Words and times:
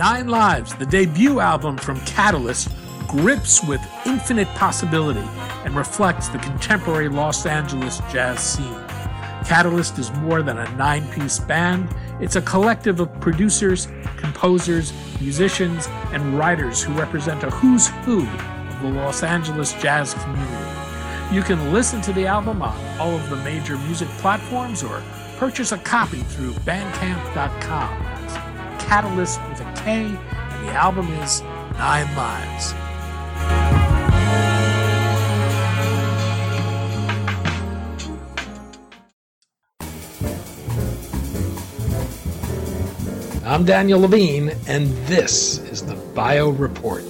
Nine 0.00 0.28
Lives, 0.28 0.74
the 0.76 0.86
debut 0.86 1.40
album 1.40 1.76
from 1.76 2.00
Catalyst, 2.06 2.70
grips 3.06 3.62
with 3.62 3.82
infinite 4.06 4.48
possibility 4.54 5.28
and 5.66 5.76
reflects 5.76 6.28
the 6.28 6.38
contemporary 6.38 7.10
Los 7.10 7.44
Angeles 7.44 8.00
jazz 8.10 8.40
scene. 8.40 8.80
Catalyst 9.44 9.98
is 9.98 10.10
more 10.12 10.40
than 10.40 10.56
a 10.56 10.76
nine 10.76 11.06
piece 11.10 11.38
band, 11.38 11.94
it's 12.18 12.36
a 12.36 12.40
collective 12.40 12.98
of 12.98 13.12
producers, 13.20 13.88
composers, 14.16 14.94
musicians, 15.20 15.86
and 16.14 16.38
writers 16.38 16.82
who 16.82 16.94
represent 16.94 17.42
a 17.42 17.50
who's 17.50 17.88
who 18.06 18.26
of 18.26 18.80
the 18.80 18.88
Los 18.88 19.22
Angeles 19.22 19.74
jazz 19.82 20.14
community. 20.14 20.80
You 21.30 21.42
can 21.42 21.74
listen 21.74 22.00
to 22.00 22.12
the 22.14 22.26
album 22.26 22.62
on 22.62 22.98
all 22.98 23.14
of 23.14 23.28
the 23.28 23.36
major 23.36 23.76
music 23.76 24.08
platforms 24.16 24.82
or 24.82 25.02
purchase 25.36 25.72
a 25.72 25.78
copy 25.78 26.20
through 26.20 26.52
bandcamp.com. 26.52 28.06
Catalyst 28.78 29.40
with 29.48 29.60
a 29.60 29.69
And 29.86 30.14
the 30.14 30.72
album 30.72 31.06
is 31.14 31.40
Nine 31.78 32.14
Lives. 32.14 32.74
I'm 43.44 43.64
Daniel 43.64 44.00
Levine, 44.00 44.50
and 44.68 44.86
this 45.06 45.58
is 45.58 45.82
the 45.82 45.96
Bio 46.14 46.50
Report. 46.50 47.02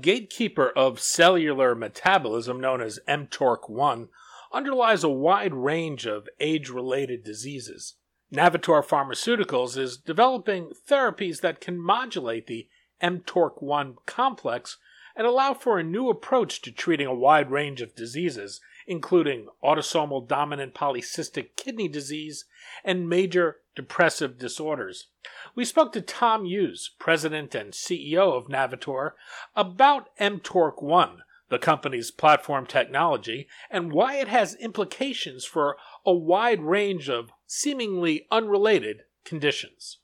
Gatekeeper 0.00 0.70
of 0.70 1.00
cellular 1.00 1.74
metabolism 1.74 2.60
known 2.60 2.80
as 2.80 3.00
mTORC1 3.08 4.08
underlies 4.52 5.04
a 5.04 5.08
wide 5.08 5.54
range 5.54 6.06
of 6.06 6.28
age 6.40 6.70
related 6.70 7.22
diseases. 7.24 7.94
Navitor 8.32 8.84
Pharmaceuticals 8.84 9.76
is 9.76 9.96
developing 9.96 10.72
therapies 10.88 11.40
that 11.40 11.60
can 11.60 11.78
modulate 11.78 12.46
the 12.46 12.68
mTORC1 13.02 13.96
complex 14.06 14.78
and 15.16 15.26
allow 15.26 15.52
for 15.52 15.78
a 15.78 15.84
new 15.84 16.08
approach 16.08 16.62
to 16.62 16.70
treating 16.70 17.06
a 17.06 17.14
wide 17.14 17.50
range 17.50 17.80
of 17.80 17.94
diseases, 17.94 18.60
including 18.88 19.46
autosomal 19.62 20.26
dominant 20.26 20.74
polycystic 20.74 21.50
kidney 21.56 21.86
disease 21.86 22.46
and 22.82 23.08
major 23.08 23.58
depressive 23.76 24.38
disorders. 24.38 25.08
We 25.54 25.66
spoke 25.66 25.92
to 25.92 26.00
Tom 26.00 26.46
Hughes, 26.46 26.90
president 26.98 27.54
and 27.54 27.72
CEO 27.74 28.34
of 28.34 28.48
Navitor, 28.48 29.10
about 29.54 30.08
mTORC1, 30.18 31.18
the 31.50 31.58
company's 31.58 32.10
platform 32.10 32.64
technology, 32.64 33.46
and 33.70 33.92
why 33.92 34.16
it 34.16 34.28
has 34.28 34.54
implications 34.54 35.44
for 35.44 35.76
a 36.06 36.14
wide 36.14 36.62
range 36.62 37.10
of 37.10 37.30
seemingly 37.46 38.26
unrelated 38.30 39.02
conditions. 39.24 39.98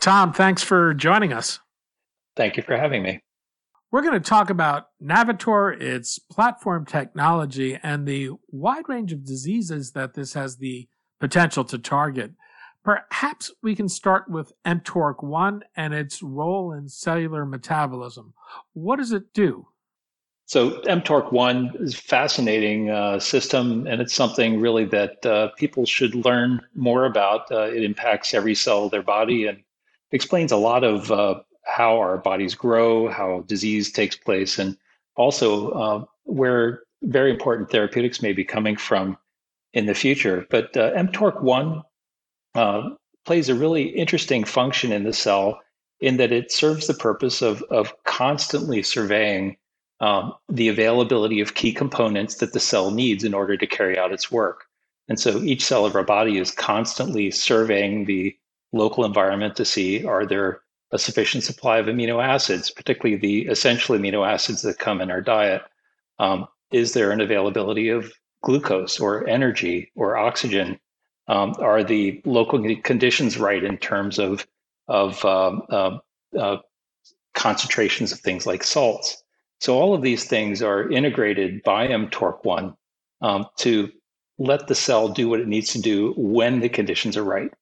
Tom, 0.00 0.32
thanks 0.32 0.62
for 0.64 0.94
joining 0.94 1.34
us. 1.34 1.60
Thank 2.36 2.56
you 2.56 2.62
for 2.62 2.76
having 2.76 3.02
me. 3.02 3.20
We're 3.90 4.00
going 4.02 4.14
to 4.14 4.20
talk 4.20 4.48
about 4.48 4.86
Navitor, 5.02 5.78
its 5.78 6.18
platform 6.18 6.86
technology, 6.86 7.78
and 7.82 8.08
the 8.08 8.30
wide 8.48 8.88
range 8.88 9.12
of 9.12 9.26
diseases 9.26 9.92
that 9.92 10.14
this 10.14 10.32
has 10.32 10.56
the 10.56 10.88
potential 11.20 11.62
to 11.64 11.78
target. 11.78 12.32
Perhaps 12.84 13.52
we 13.62 13.76
can 13.76 13.88
start 13.88 14.30
with 14.30 14.52
mTORC1 14.66 15.60
and 15.76 15.92
its 15.92 16.22
role 16.22 16.72
in 16.72 16.88
cellular 16.88 17.44
metabolism. 17.44 18.32
What 18.72 18.96
does 18.96 19.12
it 19.12 19.34
do? 19.34 19.68
So, 20.46 20.80
mTORC1 20.82 21.80
is 21.80 21.94
a 21.94 21.98
fascinating 21.98 22.90
uh, 22.90 23.20
system, 23.20 23.86
and 23.86 24.00
it's 24.00 24.14
something 24.14 24.58
really 24.58 24.86
that 24.86 25.24
uh, 25.24 25.48
people 25.58 25.86
should 25.86 26.14
learn 26.14 26.60
more 26.74 27.04
about. 27.04 27.52
Uh, 27.52 27.64
it 27.64 27.84
impacts 27.84 28.34
every 28.34 28.54
cell 28.54 28.86
of 28.86 28.90
their 28.90 29.02
body 29.02 29.46
and 29.46 29.62
explains 30.10 30.50
a 30.50 30.56
lot 30.56 30.82
of 30.82 31.12
uh, 31.12 31.40
how 31.64 31.98
our 31.98 32.18
bodies 32.18 32.54
grow, 32.54 33.08
how 33.08 33.44
disease 33.46 33.92
takes 33.92 34.16
place, 34.16 34.58
and 34.58 34.76
also 35.16 35.70
uh, 35.70 36.04
where 36.24 36.82
very 37.02 37.30
important 37.30 37.70
therapeutics 37.70 38.22
may 38.22 38.32
be 38.32 38.44
coming 38.44 38.76
from 38.76 39.16
in 39.72 39.86
the 39.86 39.94
future. 39.94 40.46
But 40.50 40.76
uh, 40.76 40.92
mTORC1 40.92 41.82
uh, 42.54 42.90
plays 43.24 43.48
a 43.48 43.54
really 43.54 43.84
interesting 43.84 44.44
function 44.44 44.92
in 44.92 45.04
the 45.04 45.12
cell 45.12 45.60
in 46.00 46.16
that 46.16 46.32
it 46.32 46.50
serves 46.50 46.86
the 46.86 46.94
purpose 46.94 47.42
of, 47.42 47.62
of 47.70 47.92
constantly 48.04 48.82
surveying 48.82 49.56
um, 50.00 50.34
the 50.48 50.68
availability 50.68 51.40
of 51.40 51.54
key 51.54 51.72
components 51.72 52.36
that 52.36 52.52
the 52.52 52.60
cell 52.60 52.90
needs 52.90 53.22
in 53.22 53.34
order 53.34 53.56
to 53.56 53.66
carry 53.68 53.96
out 53.96 54.12
its 54.12 54.30
work. 54.30 54.64
And 55.08 55.18
so 55.18 55.38
each 55.38 55.64
cell 55.64 55.86
of 55.86 55.94
our 55.94 56.02
body 56.02 56.38
is 56.38 56.50
constantly 56.50 57.30
surveying 57.30 58.04
the 58.04 58.36
local 58.72 59.04
environment 59.04 59.54
to 59.56 59.64
see 59.64 60.04
are 60.04 60.26
there 60.26 60.61
a 60.92 60.98
sufficient 60.98 61.42
supply 61.42 61.78
of 61.78 61.86
amino 61.86 62.22
acids, 62.22 62.70
particularly 62.70 63.16
the 63.16 63.46
essential 63.50 63.96
amino 63.96 64.26
acids 64.26 64.62
that 64.62 64.78
come 64.78 65.00
in 65.00 65.10
our 65.10 65.20
diet? 65.20 65.62
Um, 66.18 66.46
is 66.70 66.92
there 66.92 67.10
an 67.10 67.20
availability 67.20 67.88
of 67.88 68.12
glucose 68.42 69.00
or 69.00 69.26
energy 69.26 69.90
or 69.96 70.16
oxygen? 70.16 70.78
Um, 71.28 71.54
are 71.58 71.82
the 71.82 72.20
local 72.24 72.62
conditions 72.82 73.38
right 73.38 73.62
in 73.62 73.78
terms 73.78 74.18
of 74.18 74.46
of 74.88 75.24
um, 75.24 75.62
uh, 75.70 75.98
uh, 76.38 76.58
concentrations 77.34 78.12
of 78.12 78.20
things 78.20 78.46
like 78.46 78.64
salts? 78.64 79.22
So 79.60 79.78
all 79.78 79.94
of 79.94 80.02
these 80.02 80.24
things 80.24 80.60
are 80.62 80.90
integrated 80.90 81.62
by 81.62 81.86
mTORC1 81.86 82.74
um, 83.20 83.46
to 83.58 83.90
let 84.38 84.66
the 84.66 84.74
cell 84.74 85.08
do 85.08 85.28
what 85.28 85.40
it 85.40 85.46
needs 85.46 85.72
to 85.72 85.80
do 85.80 86.14
when 86.16 86.58
the 86.58 86.68
conditions 86.68 87.16
are 87.16 87.22
right. 87.22 87.52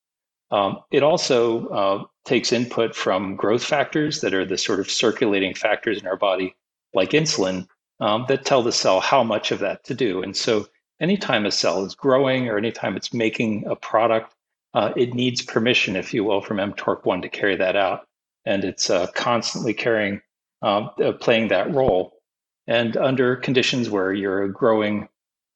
Um, 0.51 0.81
it 0.91 1.03
also 1.03 1.69
uh, 1.69 2.05
takes 2.25 2.53
input 2.53 2.95
from 2.95 3.37
growth 3.37 3.65
factors 3.65 4.21
that 4.21 4.35
are 4.35 4.45
the 4.45 4.59
sort 4.59 4.81
of 4.81 4.91
circulating 4.91 5.55
factors 5.55 6.01
in 6.01 6.07
our 6.07 6.17
body, 6.17 6.57
like 6.93 7.11
insulin, 7.11 7.69
um, 8.01 8.25
that 8.29 8.45
tell 8.45 8.63
the 8.63 8.73
cell 8.73 9.01
how 9.01 9.23
much 9.23 9.53
of 9.53 9.61
that 9.61 9.85
to 9.85 9.95
do. 9.95 10.23
And 10.23 10.37
so, 10.37 10.67
anytime 11.01 11.47
a 11.47 11.51
cell 11.51 11.85
is 11.85 11.95
growing 11.95 12.49
or 12.49 12.59
anytime 12.59 12.97
it's 12.97 13.15
making 13.15 13.65
a 13.67 13.77
product, 13.77 14.35
uh, 14.75 14.93
it 14.97 15.15
needs 15.15 15.43
permission, 15.43 15.97
if 15.97 16.13
you 16.15 16.25
will, 16.25 16.41
from 16.41 16.59
mTORC1 16.59 17.23
to 17.23 17.29
carry 17.29 17.57
that 17.57 17.77
out. 17.77 18.07
And 18.45 18.65
it's 18.65 18.91
uh, 18.91 19.07
constantly 19.15 19.75
carrying, 19.75 20.21
um, 20.63 20.91
uh, 21.03 21.13
playing 21.13 21.49
that 21.49 21.73
role. 21.75 22.21
And 22.67 22.97
under 22.97 23.37
conditions 23.37 23.91
where 23.91 24.13
you're 24.13 24.45
a 24.45 24.53
growing 24.53 25.09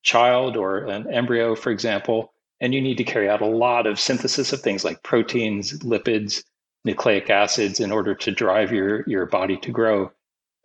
child 0.02 0.56
or 0.56 0.84
an 0.84 1.12
embryo, 1.12 1.54
for 1.54 1.70
example, 1.70 2.33
and 2.64 2.72
you 2.72 2.80
need 2.80 2.96
to 2.96 3.04
carry 3.04 3.28
out 3.28 3.42
a 3.42 3.46
lot 3.46 3.86
of 3.86 4.00
synthesis 4.00 4.50
of 4.54 4.60
things 4.62 4.86
like 4.86 5.02
proteins, 5.02 5.80
lipids, 5.80 6.42
nucleic 6.86 7.28
acids 7.28 7.78
in 7.78 7.92
order 7.92 8.14
to 8.14 8.30
drive 8.30 8.72
your, 8.72 9.04
your 9.06 9.26
body 9.26 9.58
to 9.58 9.70
grow. 9.70 10.10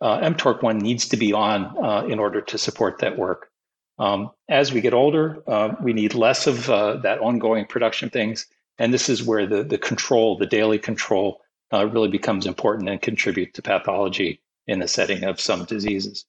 Uh, 0.00 0.18
mTORC1 0.20 0.80
needs 0.80 1.06
to 1.06 1.18
be 1.18 1.34
on 1.34 1.76
uh, 1.84 2.06
in 2.06 2.18
order 2.18 2.40
to 2.40 2.56
support 2.56 3.00
that 3.00 3.18
work. 3.18 3.50
Um, 3.98 4.30
as 4.48 4.72
we 4.72 4.80
get 4.80 4.94
older, 4.94 5.42
uh, 5.46 5.74
we 5.82 5.92
need 5.92 6.14
less 6.14 6.46
of 6.46 6.70
uh, 6.70 6.96
that 7.02 7.20
ongoing 7.20 7.66
production 7.66 8.06
of 8.06 8.14
things. 8.14 8.46
And 8.78 8.94
this 8.94 9.10
is 9.10 9.22
where 9.22 9.46
the, 9.46 9.62
the 9.62 9.76
control, 9.76 10.38
the 10.38 10.46
daily 10.46 10.78
control, 10.78 11.42
uh, 11.70 11.86
really 11.86 12.08
becomes 12.08 12.46
important 12.46 12.88
and 12.88 13.02
contribute 13.02 13.52
to 13.52 13.60
pathology 13.60 14.40
in 14.66 14.78
the 14.78 14.88
setting 14.88 15.24
of 15.24 15.38
some 15.38 15.66
diseases. 15.66 16.24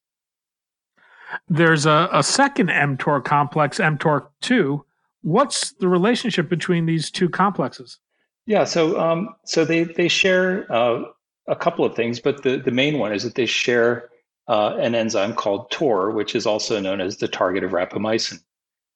There's 1.48 1.86
a, 1.86 2.10
a 2.12 2.24
second 2.24 2.68
mTOR 2.68 3.24
complex, 3.24 3.80
mTORC2, 3.80 4.84
What's 5.22 5.74
the 5.74 5.88
relationship 5.88 6.50
between 6.50 6.86
these 6.86 7.12
two 7.12 7.30
complexes? 7.30 8.00
Yeah, 8.46 8.64
so 8.64 9.00
um, 9.00 9.36
so 9.46 9.66
they 9.66 9.84
they 9.84 10.08
share 10.08 10.72
uh, 10.72 11.04
a 11.48 11.56
couple 11.56 11.86
of 11.86 11.96
things, 11.96 12.20
but 12.20 12.44
the 12.44 12.58
the 12.58 12.72
main 12.72 12.98
one 12.98 13.14
is 13.14 13.24
that 13.24 13.36
they 13.36 13.46
share 13.46 14.10
uh, 14.48 14.76
an 14.78 14.96
enzyme 14.96 15.34
called 15.34 15.70
TOR, 15.72 16.12
which 16.12 16.36
is 16.36 16.46
also 16.46 16.80
known 16.80 17.02
as 17.02 17.18
the 17.18 17.28
target 17.28 17.64
of 17.64 17.72
rapamycin. 17.72 18.42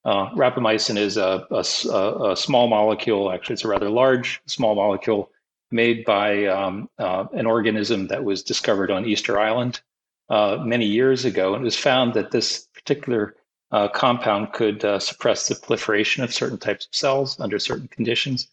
Uh, 0.04 0.30
rapamycin 0.36 0.98
is 0.98 1.18
a, 1.18 1.48
a, 1.50 2.32
a, 2.32 2.36
small 2.36 2.68
molecule, 2.68 3.32
actually, 3.32 3.54
it's 3.54 3.66
a 3.66 3.68
rather 3.68 3.90
large 3.90 4.40
small 4.46 4.76
molecule 4.76 5.32
made 5.72 6.06
by 6.06 6.46
um, 6.46 6.88
uh, 7.00 7.26
an 7.34 7.48
organism 7.48 8.08
that 8.08 8.24
was 8.24 8.44
discovered 8.44 8.92
on 8.92 9.06
Easter 9.06 9.40
Island 9.40 9.82
uh, 10.30 10.58
many 10.62 10.86
years 10.86 11.26
ago. 11.26 11.56
And 11.56 11.64
it 11.64 11.66
was 11.66 11.78
found 11.78 12.14
that 12.14 12.30
this 12.30 12.68
particular 12.76 13.36
uh, 13.72 13.88
compound 13.90 14.54
could 14.54 14.86
uh, 14.86 15.00
suppress 15.00 15.48
the 15.48 15.56
proliferation 15.56 16.24
of 16.24 16.34
certain 16.34 16.58
types 16.58 16.86
of 16.86 16.96
cells 16.96 17.40
under 17.40 17.60
certain 17.60 17.88
conditions. 17.88 18.48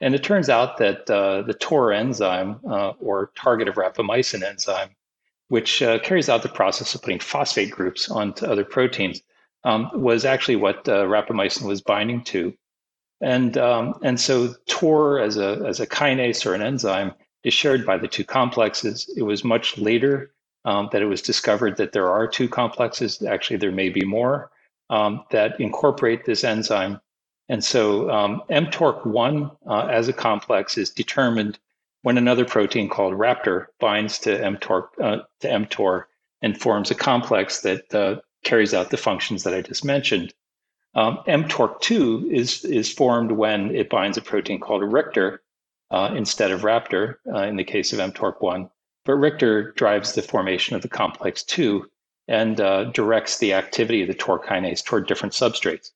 And 0.00 0.14
it 0.14 0.22
turns 0.22 0.48
out 0.48 0.76
that 0.78 1.10
uh, 1.10 1.42
the 1.42 1.54
TOR 1.54 1.92
enzyme, 1.92 2.60
uh, 2.68 2.90
or 3.00 3.32
target 3.34 3.68
of 3.68 3.74
rapamycin 3.74 4.42
enzyme, 4.42 4.90
which 5.48 5.82
uh, 5.82 5.98
carries 6.00 6.28
out 6.28 6.42
the 6.42 6.48
process 6.48 6.94
of 6.94 7.02
putting 7.02 7.18
phosphate 7.18 7.70
groups 7.70 8.10
onto 8.10 8.46
other 8.46 8.64
proteins, 8.64 9.22
um, 9.64 9.90
was 9.94 10.24
actually 10.24 10.56
what 10.56 10.88
uh, 10.88 11.04
rapamycin 11.04 11.66
was 11.66 11.80
binding 11.80 12.22
to. 12.24 12.54
And, 13.20 13.58
um, 13.58 13.98
and 14.02 14.20
so 14.20 14.54
TOR 14.68 15.18
as 15.18 15.36
a, 15.36 15.64
as 15.66 15.80
a 15.80 15.86
kinase 15.86 16.46
or 16.46 16.54
an 16.54 16.62
enzyme 16.62 17.12
is 17.42 17.54
shared 17.54 17.84
by 17.84 17.98
the 17.98 18.06
two 18.06 18.24
complexes. 18.24 19.12
It 19.16 19.22
was 19.22 19.42
much 19.42 19.76
later 19.78 20.32
um, 20.64 20.88
that 20.92 21.02
it 21.02 21.06
was 21.06 21.22
discovered 21.22 21.76
that 21.78 21.92
there 21.92 22.10
are 22.10 22.28
two 22.28 22.48
complexes. 22.48 23.20
Actually, 23.22 23.56
there 23.56 23.72
may 23.72 23.88
be 23.88 24.04
more 24.04 24.52
um, 24.90 25.24
that 25.30 25.60
incorporate 25.60 26.24
this 26.24 26.44
enzyme. 26.44 27.00
And 27.48 27.64
so 27.64 28.10
um, 28.10 28.42
mTORC1 28.50 29.56
uh, 29.66 29.86
as 29.90 30.08
a 30.08 30.12
complex 30.12 30.76
is 30.76 30.90
determined 30.90 31.58
when 32.02 32.18
another 32.18 32.44
protein 32.44 32.88
called 32.88 33.14
Raptor 33.14 33.66
binds 33.80 34.18
to 34.20 34.38
mTOR, 34.38 34.88
uh, 35.00 35.18
to 35.40 35.48
mTOR 35.48 36.04
and 36.42 36.60
forms 36.60 36.90
a 36.90 36.94
complex 36.94 37.62
that 37.62 37.94
uh, 37.94 38.16
carries 38.44 38.74
out 38.74 38.90
the 38.90 38.96
functions 38.96 39.44
that 39.44 39.54
I 39.54 39.62
just 39.62 39.84
mentioned. 39.84 40.32
Um, 40.94 41.18
mTORC2 41.26 42.30
is, 42.32 42.64
is 42.64 42.92
formed 42.92 43.32
when 43.32 43.74
it 43.74 43.90
binds 43.90 44.16
a 44.16 44.22
protein 44.22 44.60
called 44.60 44.82
Rictor 44.82 45.42
uh, 45.90 46.14
instead 46.16 46.50
of 46.50 46.62
Raptor 46.62 47.16
uh, 47.32 47.42
in 47.42 47.56
the 47.56 47.64
case 47.64 47.92
of 47.92 47.98
mTORC1. 47.98 48.70
But 49.04 49.14
Rictor 49.14 49.72
drives 49.72 50.12
the 50.12 50.22
formation 50.22 50.76
of 50.76 50.82
the 50.82 50.88
complex 50.88 51.42
2 51.44 51.88
and 52.28 52.60
uh, 52.60 52.84
directs 52.84 53.38
the 53.38 53.54
activity 53.54 54.02
of 54.02 54.08
the 54.08 54.14
TOR 54.14 54.38
kinase 54.38 54.84
toward 54.84 55.08
different 55.08 55.32
substrates. 55.32 55.90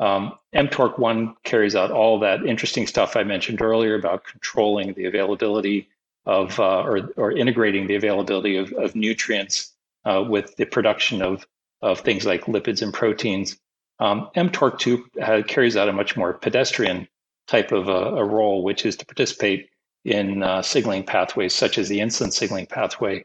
Um, 0.00 0.34
mTORC1 0.54 1.34
carries 1.44 1.74
out 1.74 1.90
all 1.90 2.18
that 2.20 2.44
interesting 2.44 2.86
stuff 2.86 3.16
I 3.16 3.24
mentioned 3.24 3.62
earlier 3.62 3.94
about 3.94 4.24
controlling 4.24 4.92
the 4.92 5.06
availability 5.06 5.88
of 6.26 6.58
uh, 6.60 6.82
or, 6.82 7.10
or 7.16 7.32
integrating 7.32 7.86
the 7.86 7.94
availability 7.94 8.56
of, 8.56 8.72
of 8.74 8.94
nutrients 8.94 9.72
uh, 10.04 10.24
with 10.28 10.54
the 10.56 10.66
production 10.66 11.22
of, 11.22 11.46
of 11.80 12.00
things 12.00 12.26
like 12.26 12.44
lipids 12.44 12.82
and 12.82 12.92
proteins. 12.92 13.58
Um, 13.98 14.30
mTORC2 14.36 15.48
carries 15.48 15.76
out 15.76 15.88
a 15.88 15.92
much 15.92 16.16
more 16.16 16.34
pedestrian 16.34 17.08
type 17.48 17.72
of 17.72 17.88
a, 17.88 18.16
a 18.16 18.24
role, 18.24 18.62
which 18.62 18.86
is 18.86 18.96
to 18.96 19.06
participate 19.06 19.70
in 20.04 20.42
uh, 20.42 20.62
signaling 20.62 21.02
pathways 21.02 21.54
such 21.54 21.78
as 21.78 21.88
the 21.88 21.98
insulin 21.98 22.32
signaling 22.32 22.66
pathway. 22.66 23.24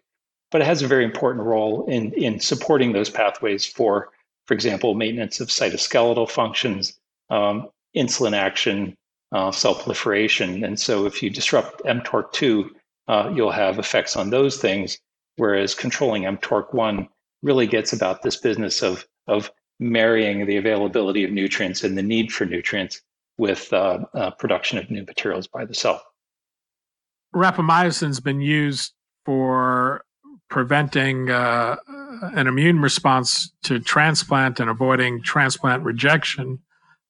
But 0.54 0.62
it 0.62 0.66
has 0.66 0.82
a 0.82 0.88
very 0.88 1.04
important 1.04 1.46
role 1.46 1.86
in, 1.88 2.14
in 2.14 2.40
supporting 2.40 2.94
those 2.94 3.10
pathways 3.10 3.66
for 3.66 4.14
for 4.46 4.54
example, 4.54 4.94
maintenance 4.94 5.40
of 5.40 5.48
cytoskeletal 5.48 6.30
functions, 6.30 7.00
um, 7.30 7.70
insulin 7.96 8.34
action, 8.34 8.96
uh, 9.32 9.52
cell 9.52 9.76
proliferation. 9.76 10.64
And 10.64 10.80
so 10.80 11.06
if 11.06 11.24
you 11.24 11.30
disrupt 11.30 11.82
mTORC2, 11.84 12.70
uh, 13.08 13.32
you'll 13.34 13.52
have 13.52 13.80
effects 13.80 14.16
on 14.16 14.30
those 14.30 14.58
things, 14.58 14.98
whereas 15.38 15.74
controlling 15.74 16.24
mTORC1 16.24 17.08
really 17.42 17.68
gets 17.68 17.94
about 17.94 18.22
this 18.22 18.36
business 18.38 18.82
of, 18.82 19.06
of 19.28 19.52
marrying 19.80 20.46
the 20.46 20.58
availability 20.58 21.24
of 21.24 21.32
nutrients 21.32 21.84
and 21.84 21.98
the 21.98 22.04
need 22.04 22.32
for 22.32 22.46
nutrients 22.46 23.02
with 23.38 23.74
uh, 23.74 24.00
uh 24.14 24.30
production 24.32 24.78
of 24.78 24.92
new 24.92 25.04
materials 25.04 25.48
by 25.48 25.66
the 25.66 25.74
cell. 25.74 26.04
Rapamycin's 27.34 28.20
been 28.20 28.42
used 28.42 28.94
for 29.26 30.06
preventing 30.54 31.32
uh, 31.32 31.76
an 32.36 32.46
immune 32.46 32.80
response 32.80 33.52
to 33.64 33.80
transplant 33.80 34.60
and 34.60 34.70
avoiding 34.70 35.20
transplant 35.24 35.84
rejection. 35.84 36.60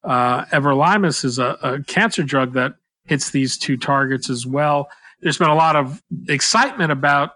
Uh, 0.01 0.45
everolimus 0.45 1.25
is 1.25 1.39
a, 1.39 1.57
a, 1.61 1.83
cancer 1.83 2.23
drug 2.23 2.53
that 2.53 2.75
hits 3.03 3.31
these 3.31 3.57
two 3.57 3.75
targets 3.75 4.29
as 4.29 4.47
well. 4.47 4.87
There's 5.19 5.37
been 5.37 5.49
a 5.49 5.55
lot 5.55 5.75
of 5.75 6.01
excitement 6.29 6.93
about 6.93 7.31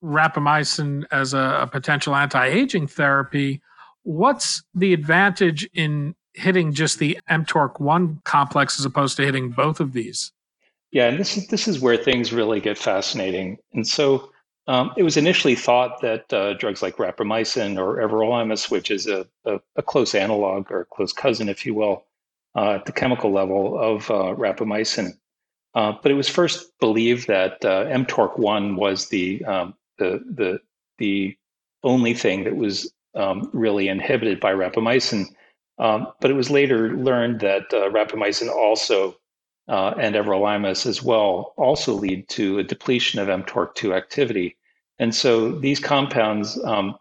rapamycin 0.00 1.06
as 1.10 1.34
a, 1.34 1.58
a 1.62 1.66
potential 1.66 2.14
anti-aging 2.14 2.86
therapy. 2.86 3.60
What's 4.04 4.62
the 4.74 4.92
advantage 4.92 5.68
in 5.74 6.14
hitting 6.34 6.72
just 6.72 7.00
the 7.00 7.18
mTORC1 7.28 8.22
complex 8.22 8.78
as 8.78 8.84
opposed 8.84 9.16
to 9.16 9.24
hitting 9.24 9.50
both 9.50 9.80
of 9.80 9.92
these? 9.92 10.30
Yeah, 10.92 11.08
and 11.08 11.18
this 11.18 11.36
is 11.36 11.48
this 11.48 11.66
is 11.66 11.80
where 11.80 11.96
things 11.96 12.32
really 12.32 12.60
get 12.60 12.78
fascinating. 12.78 13.58
And 13.74 13.86
so 13.86 14.30
um, 14.68 14.92
it 14.98 15.02
was 15.02 15.16
initially 15.16 15.54
thought 15.54 16.02
that 16.02 16.30
uh, 16.32 16.52
drugs 16.54 16.82
like 16.82 16.98
rapamycin 16.98 17.78
or 17.78 17.96
everolimus, 17.96 18.70
which 18.70 18.90
is 18.90 19.06
a, 19.06 19.26
a, 19.46 19.58
a, 19.76 19.82
close 19.82 20.14
analog 20.14 20.70
or 20.70 20.82
a 20.82 20.84
close 20.84 21.12
cousin, 21.12 21.48
if 21.48 21.64
you 21.64 21.74
will, 21.74 22.04
uh, 22.54 22.72
at 22.72 22.84
the 22.84 22.92
chemical 22.92 23.32
level 23.32 23.78
of 23.78 24.10
uh, 24.10 24.34
rapamycin. 24.36 25.12
Uh, 25.74 25.92
but 26.02 26.12
it 26.12 26.14
was 26.14 26.28
first 26.28 26.78
believed 26.80 27.28
that 27.28 27.64
uh, 27.64 27.86
mTORC1 27.86 28.76
was 28.76 29.08
the, 29.08 29.42
um, 29.46 29.74
the, 29.96 30.22
the, 30.34 30.60
the 30.98 31.36
only 31.82 32.12
thing 32.12 32.44
that 32.44 32.56
was 32.56 32.92
um, 33.14 33.48
really 33.54 33.88
inhibited 33.88 34.38
by 34.38 34.52
rapamycin. 34.52 35.24
Um, 35.78 36.08
but 36.20 36.30
it 36.30 36.34
was 36.34 36.50
later 36.50 36.94
learned 36.94 37.40
that 37.40 37.72
uh, 37.72 37.88
rapamycin 37.90 38.50
also 38.50 39.16
uh, 39.68 39.94
and 39.98 40.14
everolimus 40.14 40.86
as 40.86 41.02
well 41.02 41.54
also 41.56 41.94
lead 41.94 42.28
to 42.28 42.58
a 42.58 42.64
depletion 42.64 43.20
of 43.20 43.28
mTORC2 43.28 43.96
activity. 43.96 44.56
And 44.98 45.14
so 45.14 45.52
these 45.52 45.80
compounds 45.80 46.62
um, 46.64 46.96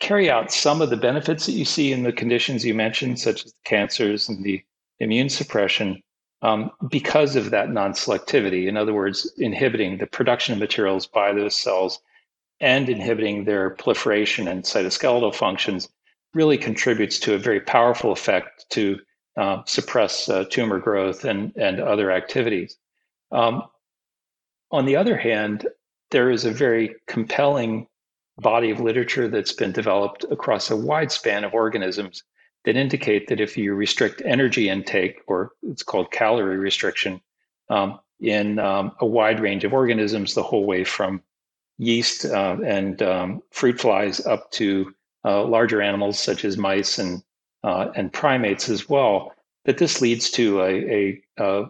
carry 0.00 0.30
out 0.30 0.52
some 0.52 0.82
of 0.82 0.90
the 0.90 0.96
benefits 0.96 1.46
that 1.46 1.52
you 1.52 1.64
see 1.64 1.92
in 1.92 2.02
the 2.02 2.12
conditions 2.12 2.64
you 2.64 2.74
mentioned, 2.74 3.18
such 3.18 3.44
as 3.44 3.54
cancers 3.64 4.28
and 4.28 4.44
the 4.44 4.62
immune 5.00 5.28
suppression, 5.28 6.02
um, 6.42 6.70
because 6.90 7.36
of 7.36 7.50
that 7.50 7.70
non 7.70 7.92
selectivity. 7.92 8.66
In 8.66 8.76
other 8.76 8.94
words, 8.94 9.30
inhibiting 9.38 9.98
the 9.98 10.06
production 10.06 10.52
of 10.52 10.58
materials 10.58 11.06
by 11.06 11.32
those 11.32 11.54
cells 11.56 12.00
and 12.60 12.88
inhibiting 12.88 13.44
their 13.44 13.70
proliferation 13.70 14.48
and 14.48 14.64
cytoskeletal 14.64 15.34
functions 15.34 15.88
really 16.34 16.58
contributes 16.58 17.18
to 17.20 17.34
a 17.34 17.38
very 17.38 17.60
powerful 17.60 18.12
effect 18.12 18.66
to 18.70 18.98
uh, 19.36 19.62
suppress 19.66 20.28
uh, 20.28 20.44
tumor 20.50 20.78
growth 20.78 21.24
and, 21.24 21.52
and 21.56 21.80
other 21.80 22.10
activities. 22.10 22.76
Um, 23.30 23.62
on 24.70 24.84
the 24.84 24.96
other 24.96 25.16
hand, 25.16 25.66
there 26.10 26.30
is 26.30 26.44
a 26.44 26.50
very 26.50 26.94
compelling 27.06 27.86
body 28.38 28.70
of 28.70 28.80
literature 28.80 29.28
that's 29.28 29.52
been 29.52 29.72
developed 29.72 30.24
across 30.30 30.70
a 30.70 30.76
wide 30.76 31.10
span 31.10 31.44
of 31.44 31.54
organisms 31.54 32.22
that 32.64 32.76
indicate 32.76 33.28
that 33.28 33.40
if 33.40 33.56
you 33.56 33.74
restrict 33.74 34.22
energy 34.24 34.68
intake, 34.68 35.20
or 35.26 35.52
it's 35.62 35.82
called 35.82 36.10
calorie 36.10 36.56
restriction, 36.56 37.20
um, 37.70 37.98
in 38.20 38.58
um, 38.58 38.92
a 39.00 39.06
wide 39.06 39.40
range 39.40 39.64
of 39.64 39.72
organisms, 39.72 40.34
the 40.34 40.42
whole 40.42 40.64
way 40.64 40.84
from 40.84 41.22
yeast 41.78 42.24
uh, 42.24 42.56
and 42.64 43.02
um, 43.02 43.42
fruit 43.52 43.80
flies 43.80 44.24
up 44.26 44.50
to 44.50 44.92
uh, 45.24 45.44
larger 45.44 45.80
animals 45.80 46.18
such 46.18 46.44
as 46.44 46.56
mice 46.56 46.98
and 46.98 47.22
uh, 47.64 47.90
and 47.96 48.12
primates 48.12 48.68
as 48.68 48.88
well, 48.88 49.32
that 49.64 49.78
this 49.78 50.00
leads 50.00 50.30
to 50.30 50.62
a, 50.62 50.70
a, 50.70 51.22
a 51.38 51.64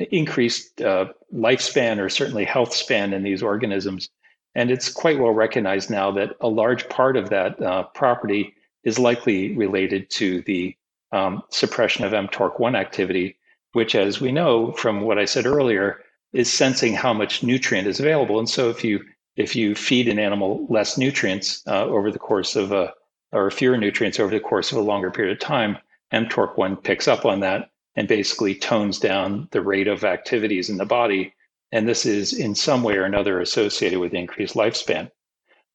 increased 0.00 0.80
uh, 0.80 1.06
lifespan 1.34 1.98
or 1.98 2.08
certainly 2.08 2.44
health 2.44 2.74
span 2.74 3.12
in 3.12 3.22
these 3.22 3.42
organisms. 3.42 4.08
And 4.54 4.70
it's 4.70 4.90
quite 4.90 5.18
well 5.18 5.32
recognized 5.32 5.90
now 5.90 6.10
that 6.12 6.36
a 6.40 6.48
large 6.48 6.88
part 6.88 7.16
of 7.16 7.30
that 7.30 7.60
uh, 7.62 7.84
property 7.94 8.54
is 8.84 8.98
likely 8.98 9.56
related 9.56 10.10
to 10.10 10.42
the 10.42 10.74
um, 11.12 11.42
suppression 11.50 12.04
of 12.04 12.12
mTORC1 12.12 12.76
activity, 12.76 13.36
which, 13.72 13.94
as 13.94 14.20
we 14.20 14.32
know 14.32 14.72
from 14.72 15.02
what 15.02 15.18
I 15.18 15.24
said 15.24 15.46
earlier, 15.46 16.00
is 16.32 16.52
sensing 16.52 16.94
how 16.94 17.12
much 17.12 17.42
nutrient 17.42 17.86
is 17.86 18.00
available. 18.00 18.38
And 18.38 18.48
so 18.48 18.70
if 18.70 18.84
you 18.84 19.04
if 19.36 19.54
you 19.56 19.74
feed 19.74 20.08
an 20.08 20.18
animal 20.18 20.66
less 20.68 20.98
nutrients 20.98 21.62
uh, 21.66 21.84
over 21.84 22.10
the 22.10 22.18
course 22.18 22.56
of 22.56 22.72
a 22.72 22.92
or 23.32 23.50
fewer 23.50 23.76
nutrients 23.76 24.18
over 24.18 24.32
the 24.32 24.40
course 24.40 24.72
of 24.72 24.78
a 24.78 24.82
longer 24.82 25.10
period 25.10 25.32
of 25.32 25.38
time, 25.38 25.78
mTORC1 26.12 26.82
picks 26.82 27.06
up 27.06 27.24
on 27.24 27.40
that 27.40 27.70
and 27.96 28.08
basically 28.08 28.54
tones 28.54 28.98
down 28.98 29.48
the 29.50 29.60
rate 29.60 29.88
of 29.88 30.04
activities 30.04 30.70
in 30.70 30.76
the 30.76 30.86
body. 30.86 31.34
And 31.72 31.88
this 31.88 32.06
is 32.06 32.32
in 32.32 32.54
some 32.54 32.82
way 32.82 32.96
or 32.96 33.04
another 33.04 33.40
associated 33.40 33.98
with 33.98 34.14
increased 34.14 34.54
lifespan. 34.54 35.10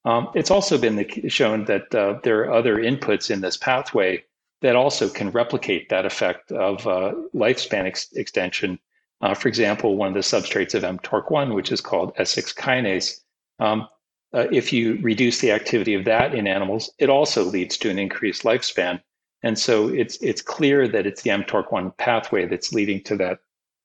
Um, 0.04 0.28
it's 0.34 0.50
also 0.50 0.78
been 0.78 0.96
the, 0.96 1.28
shown 1.28 1.64
that 1.64 1.94
uh, 1.94 2.20
there 2.22 2.40
are 2.40 2.52
other 2.52 2.76
inputs 2.76 3.30
in 3.30 3.40
this 3.40 3.56
pathway 3.56 4.24
that 4.62 4.76
also 4.76 5.08
can 5.08 5.30
replicate 5.30 5.88
that 5.88 6.06
effect 6.06 6.52
of 6.52 6.86
uh, 6.86 7.12
lifespan 7.34 7.86
ex- 7.86 8.12
extension. 8.12 8.78
Uh, 9.20 9.34
for 9.34 9.48
example, 9.48 9.96
one 9.96 10.08
of 10.08 10.14
the 10.14 10.20
substrates 10.20 10.74
of 10.74 10.82
mTORC1, 10.82 11.54
which 11.54 11.72
is 11.72 11.80
called 11.80 12.14
S6 12.16 12.54
kinase, 12.54 13.20
um, 13.58 13.88
uh, 14.32 14.46
if 14.52 14.72
you 14.72 14.98
reduce 15.02 15.40
the 15.40 15.50
activity 15.50 15.94
of 15.94 16.04
that 16.04 16.34
in 16.34 16.46
animals, 16.46 16.90
it 16.98 17.08
also 17.08 17.44
leads 17.44 17.76
to 17.78 17.90
an 17.90 17.98
increased 17.98 18.42
lifespan. 18.42 19.00
And 19.46 19.56
so 19.56 19.88
it's 19.88 20.16
it's 20.20 20.42
clear 20.42 20.88
that 20.88 21.06
it's 21.06 21.22
the 21.22 21.30
mTORC1 21.30 21.96
pathway 21.98 22.46
that's 22.46 22.72
leading 22.72 23.00
to 23.04 23.14
that 23.18 23.38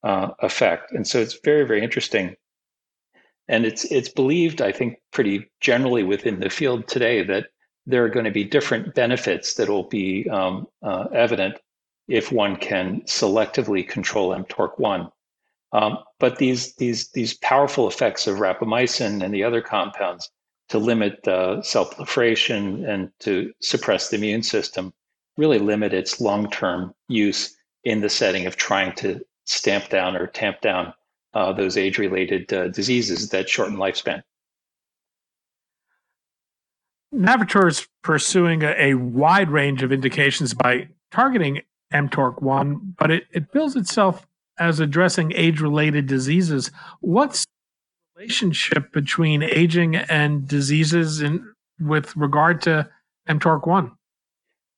uh, 0.04 0.30
effect. 0.40 0.92
And 0.92 1.06
so 1.06 1.20
it's 1.20 1.38
very 1.44 1.66
very 1.66 1.84
interesting. 1.84 2.36
And 3.48 3.64
it's 3.64 3.86
it's 3.92 4.10
believed, 4.10 4.60
I 4.60 4.72
think, 4.72 4.98
pretty 5.14 5.52
generally 5.60 6.02
within 6.02 6.40
the 6.40 6.50
field 6.50 6.88
today 6.88 7.22
that 7.26 7.50
there 7.86 8.04
are 8.04 8.10
going 8.10 8.26
to 8.26 8.32
be 8.32 8.44
different 8.44 8.96
benefits 8.96 9.54
that 9.54 9.70
will 9.70 9.88
be 9.88 10.28
um, 10.32 10.66
uh, 10.82 11.06
evident 11.14 11.60
if 12.08 12.32
one 12.32 12.56
can 12.56 13.02
selectively 13.02 13.88
control 13.88 14.36
mTORC1. 14.36 15.12
Um, 15.74 16.00
but 16.20 16.40
these, 16.40 16.74
these, 16.76 17.12
these 17.12 17.38
powerful 17.38 17.88
effects 17.88 18.26
of 18.26 18.38
rapamycin 18.38 19.24
and 19.24 19.34
the 19.34 19.44
other 19.44 19.62
compounds 19.62 20.32
to 20.70 20.80
limit 20.80 21.28
uh, 21.28 21.62
cell 21.62 21.86
proliferation 21.86 22.84
and 22.86 23.12
to 23.20 23.54
suppress 23.62 24.10
the 24.10 24.18
immune 24.18 24.44
system 24.44 24.94
really 25.42 25.58
limit 25.58 25.92
its 25.92 26.22
long 26.22 26.48
term 26.52 26.94
use 27.08 27.56
in 27.84 28.02
the 28.02 28.10
setting 28.10 28.46
of 28.46 28.56
trying 28.58 28.94
to 28.94 29.20
stamp 29.46 29.90
down 29.90 30.16
or 30.16 30.28
tamp 30.28 30.62
down 30.62 30.94
uh, 31.34 31.52
those 31.52 31.78
age 31.78 31.98
related 31.98 32.54
uh, 32.54 32.68
diseases 32.68 33.30
that 33.30 33.50
shorten 33.50 33.76
lifespan. 33.76 34.22
Navitor 37.12 37.68
is 37.68 37.88
pursuing 38.04 38.62
a, 38.62 38.76
a, 38.78 38.94
wide 38.94 39.50
range 39.50 39.82
of 39.82 39.92
indications 39.92 40.54
by 40.54 40.88
targeting 41.10 41.62
mTORC1, 41.92 42.94
but 43.00 43.10
it, 43.10 43.24
it 43.34 43.52
bills 43.52 43.76
itself 43.76 44.28
as 44.60 44.80
addressing 44.80 45.34
age 45.34 45.60
related 45.60 46.06
diseases. 46.06 46.70
What's 47.00 47.46
the 47.46 48.20
relationship 48.22 48.94
between 48.94 49.42
aging 49.42 49.96
and 49.96 50.48
diseases 50.48 51.20
in, 51.20 51.52
with 51.80 52.16
regard 52.16 52.62
to 52.62 52.88
mTORC1? 53.28 53.92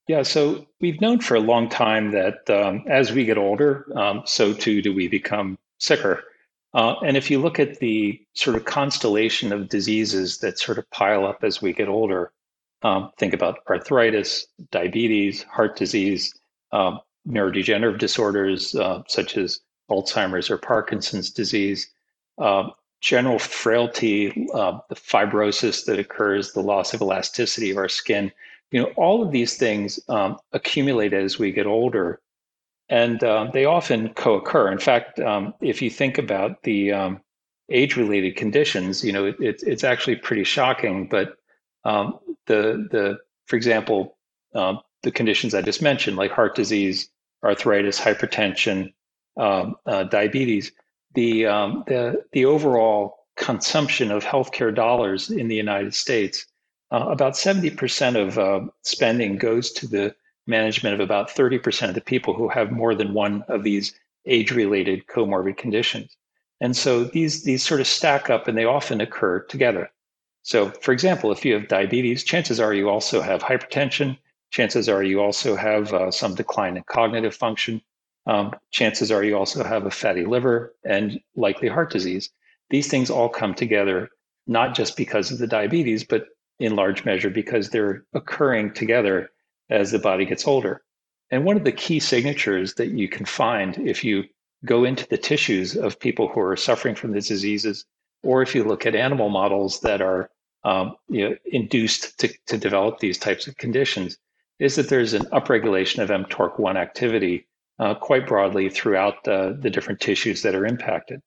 Yeah, 0.08 0.24
so 0.24 0.68
we've 0.82 1.00
known 1.00 1.20
for 1.20 1.36
a 1.36 1.40
long 1.40 1.70
time 1.70 2.12
that 2.12 2.50
um, 2.50 2.84
as 2.88 3.14
we 3.14 3.24
get 3.24 3.38
older, 3.38 3.86
um, 3.96 4.24
so 4.26 4.54
too 4.54 4.82
do 4.82 4.94
we 4.94 5.08
become 5.08 5.58
sicker. 5.78 6.24
Uh, 6.74 6.96
and 7.06 7.16
if 7.16 7.32
you 7.32 7.40
look 7.40 7.60
at 7.60 7.80
the 7.80 8.20
sort 8.34 8.56
of 8.56 8.66
constellation 8.66 9.54
of 9.54 9.70
diseases 9.70 10.40
that 10.40 10.60
sort 10.60 10.78
of 10.78 10.90
pile 10.90 11.26
up 11.26 11.44
as 11.44 11.62
we 11.62 11.72
get 11.72 11.88
older, 11.88 12.32
um, 12.82 13.12
think 13.18 13.34
about 13.34 13.60
arthritis, 13.70 14.46
diabetes, 14.72 15.44
heart 15.44 15.78
disease, 15.78 16.34
um, 16.74 17.00
neurodegenerative 17.28 18.00
disorders 18.00 18.76
uh, 18.76 19.04
such 19.08 19.38
as 19.38 19.62
Alzheimer's 19.90 20.50
or 20.50 20.58
Parkinson's 20.58 21.30
disease, 21.30 21.90
uh, 22.40 22.70
general 23.00 23.40
frailty, 23.40 24.48
uh, 24.54 24.80
the 24.90 24.96
fibrosis 24.96 25.86
that 25.86 26.00
occurs, 26.00 26.54
the 26.54 26.62
loss 26.62 26.94
of 26.94 27.02
elasticity 27.02 27.70
of 27.72 27.78
our 27.78 27.90
skin. 27.90 28.32
You 28.74 28.82
know, 28.82 28.92
all 28.98 29.24
of 29.24 29.32
these 29.32 29.56
things 29.56 30.00
um, 30.10 30.38
accumulate 30.52 31.14
as 31.14 31.40
we 31.40 31.52
get 31.52 31.68
older 31.68 32.20
and 32.90 33.24
um, 33.24 33.50
they 33.54 33.66
often 33.66 34.14
co-occur. 34.14 34.72
In 34.72 34.78
fact, 34.78 35.20
um, 35.20 35.54
if 35.62 35.82
you 35.82 35.90
think 35.90 36.18
about 36.18 36.64
the 36.64 36.92
um, 36.92 37.22
age-related 37.70 38.36
conditions, 38.36 39.04
you 39.04 39.12
know 39.12 39.26
it, 39.26 39.36
it, 39.40 39.64
it's 39.66 39.84
actually 39.84 40.18
pretty 40.18 40.44
shocking. 40.44 41.08
But 41.08 41.36
um, 41.86 42.20
the 42.48 42.88
the 42.92 43.18
for 43.46 43.56
example, 43.56 44.18
um, 44.54 44.80
the 45.02 45.12
conditions 45.12 45.54
I 45.54 45.62
just 45.62 45.82
mentioned, 45.82 46.18
like 46.18 46.32
heart 46.32 46.56
disease, 46.56 47.10
arthritis, 47.44 48.00
hypertension, 48.00 48.94
um, 49.38 49.76
uh, 49.86 50.04
diabetes, 50.04 50.72
the 51.16 51.44
the 51.88 52.24
the 52.32 52.46
overall 52.46 53.18
consumption 53.38 54.12
of 54.12 54.24
healthcare 54.24 54.74
dollars 54.74 55.32
in 55.32 55.48
the 55.48 55.56
United 55.56 55.94
States, 55.94 56.46
uh, 56.94 57.08
about 57.10 57.36
seventy 57.36 57.70
percent 57.70 58.16
of 58.16 58.38
uh, 58.38 58.62
spending 58.84 59.38
goes 59.38 59.72
to 59.74 59.88
the 59.88 60.16
management 60.48 60.94
of 60.94 61.00
about 61.00 61.30
30% 61.30 61.90
of 61.90 61.96
the 61.96 62.02
people 62.02 62.34
who 62.34 62.50
have 62.50 62.72
more 62.72 62.96
than 62.96 63.14
one 63.14 63.44
of 63.48 63.64
these 63.64 63.98
age 64.26 64.52
related 64.52 65.08
comorbid 65.08 65.58
conditions. 65.58 66.16
And 66.62 66.76
so 66.76 67.04
these, 67.04 67.44
these 67.44 67.64
sort 67.64 67.82
of 67.82 67.88
stack 67.88 68.30
up 68.30 68.48
and 68.48 68.58
they 68.58 68.66
often 68.66 69.02
occur 69.02 69.42
together. 69.42 69.90
So, 70.44 70.70
for 70.70 70.92
example, 70.92 71.32
if 71.32 71.46
you 71.46 71.54
have 71.54 71.68
diabetes, 71.68 72.24
chances 72.24 72.60
are 72.60 72.74
you 72.74 72.90
also 72.90 73.22
have 73.22 73.42
hypertension. 73.42 74.18
Chances 74.52 74.90
are 74.90 75.04
you 75.04 75.22
also 75.22 75.56
have 75.56 75.94
uh, 75.94 76.12
some 76.12 76.36
decline 76.36 76.78
in 76.78 76.84
cognitive 76.84 77.36
function. 77.36 77.82
Um, 78.26 78.54
chances 78.72 79.12
are 79.12 79.24
you 79.24 79.38
also 79.38 79.64
have 79.64 79.86
a 79.86 79.92
fatty 79.92 80.26
liver 80.26 80.76
and 80.86 81.20
likely 81.36 81.70
heart 81.70 81.92
disease. 81.92 82.30
These 82.70 82.88
things 82.88 83.10
all 83.10 83.30
come 83.30 83.54
together, 83.54 84.10
not 84.48 84.76
just 84.76 84.96
because 84.96 85.32
of 85.32 85.40
the 85.40 85.48
diabetes, 85.48 86.04
but 86.04 86.28
in 86.64 86.78
large 86.78 87.04
measure 87.04 87.30
because 87.30 87.70
they're 87.70 88.06
occurring 88.14 88.74
together 88.74 89.30
as 89.70 89.92
the 89.92 90.00
body 90.00 90.26
gets 90.26 90.48
older. 90.48 90.82
And 91.30 91.44
one 91.44 91.58
of 91.58 91.66
the 91.66 91.72
key 91.72 92.00
signatures 92.00 92.76
that 92.76 92.90
you 92.90 93.10
can 93.10 93.26
find 93.26 93.78
if 93.80 94.04
you 94.04 94.24
go 94.66 94.86
into 94.86 95.08
the 95.10 95.18
tissues 95.18 95.76
of 95.76 96.00
people 96.00 96.30
who 96.30 96.40
are 96.40 96.56
suffering 96.56 96.96
from 96.96 97.12
these 97.12 97.28
diseases, 97.28 97.86
or 98.24 98.42
if 98.42 98.56
you 98.56 98.64
look 98.64 98.86
at 98.86 98.96
animal 98.96 99.30
models 99.30 99.82
that 99.82 100.02
are 100.02 100.30
um, 100.64 100.96
you 101.10 101.30
know, 101.30 101.36
induced 101.46 102.18
to, 102.20 102.34
to 102.48 102.58
develop 102.58 103.00
these 103.00 103.18
types 103.18 103.46
of 103.48 103.58
conditions, 103.58 104.18
is 104.60 104.76
that 104.76 104.88
there's 104.88 105.14
an 105.14 105.26
upregulation 105.34 106.02
of 106.02 106.10
mTORC1 106.10 106.78
activity 106.78 107.46
uh, 107.80 107.94
quite 107.96 108.26
broadly 108.26 108.70
throughout 108.70 109.28
uh, 109.28 109.52
the 109.60 109.70
different 109.70 110.00
tissues 110.00 110.44
that 110.44 110.56
are 110.56 110.66
impacted. 110.66 111.20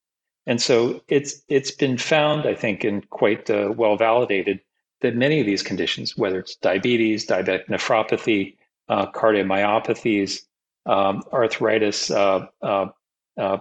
And 0.47 0.63
so 0.63 1.03
it's 1.09 1.43
it's 1.49 1.73
been 1.73 1.99
found, 1.99 2.47
I 2.47 2.55
think, 2.55 2.85
and 2.85 3.09
quite 3.11 3.51
uh, 3.51 3.75
well 3.77 3.97
validated 3.97 4.61
that 5.01 5.15
many 5.15 5.41
of 5.41 5.47
these 5.47 5.63
conditions, 5.63 6.17
whether 6.17 6.39
it's 6.39 6.57
diabetes, 6.57 7.27
diabetic 7.27 7.67
nephropathy, 7.67 8.57
uh, 8.89 9.11
cardiomyopathies, 9.13 10.43
um, 10.87 11.23
arthritis, 11.33 12.11
uh, 12.11 12.47
uh, 12.63 12.87
uh 13.37 13.59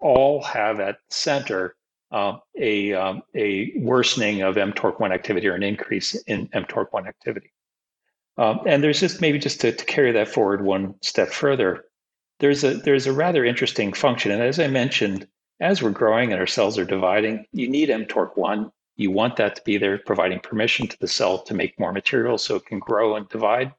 all 0.00 0.42
have 0.42 0.80
at 0.80 0.98
center 1.10 1.74
um, 2.10 2.40
a, 2.58 2.92
um, 2.92 3.22
a 3.34 3.72
worsening 3.76 4.42
of 4.42 4.56
mTORC1 4.56 5.12
activity 5.12 5.46
or 5.46 5.54
an 5.54 5.62
increase 5.62 6.14
in 6.24 6.48
mTORC1 6.48 7.06
activity. 7.06 7.52
Um, 8.36 8.60
and 8.66 8.82
there's 8.82 9.00
just 9.00 9.20
maybe 9.20 9.38
just 9.38 9.60
to, 9.60 9.72
to 9.72 9.84
carry 9.84 10.12
that 10.12 10.28
forward 10.28 10.64
one 10.64 10.94
step 11.02 11.28
further, 11.28 11.84
there's 12.38 12.64
a 12.64 12.74
there's 12.74 13.06
a 13.06 13.12
rather 13.12 13.44
interesting 13.44 13.92
function. 13.92 14.32
And 14.32 14.42
as 14.42 14.58
I 14.58 14.66
mentioned, 14.66 15.28
as 15.60 15.82
we're 15.82 15.90
growing 15.90 16.32
and 16.32 16.40
our 16.40 16.46
cells 16.46 16.78
are 16.78 16.86
dividing, 16.86 17.44
you 17.52 17.68
need 17.68 17.90
mTORC1 17.90 18.72
you 19.00 19.10
want 19.10 19.36
that 19.36 19.56
to 19.56 19.62
be 19.62 19.78
there, 19.78 19.96
providing 19.96 20.40
permission 20.40 20.86
to 20.86 20.98
the 20.98 21.08
cell 21.08 21.38
to 21.38 21.54
make 21.54 21.80
more 21.80 21.90
material 21.90 22.36
so 22.36 22.56
it 22.56 22.66
can 22.66 22.78
grow 22.78 23.16
and 23.16 23.26
divide. 23.30 23.72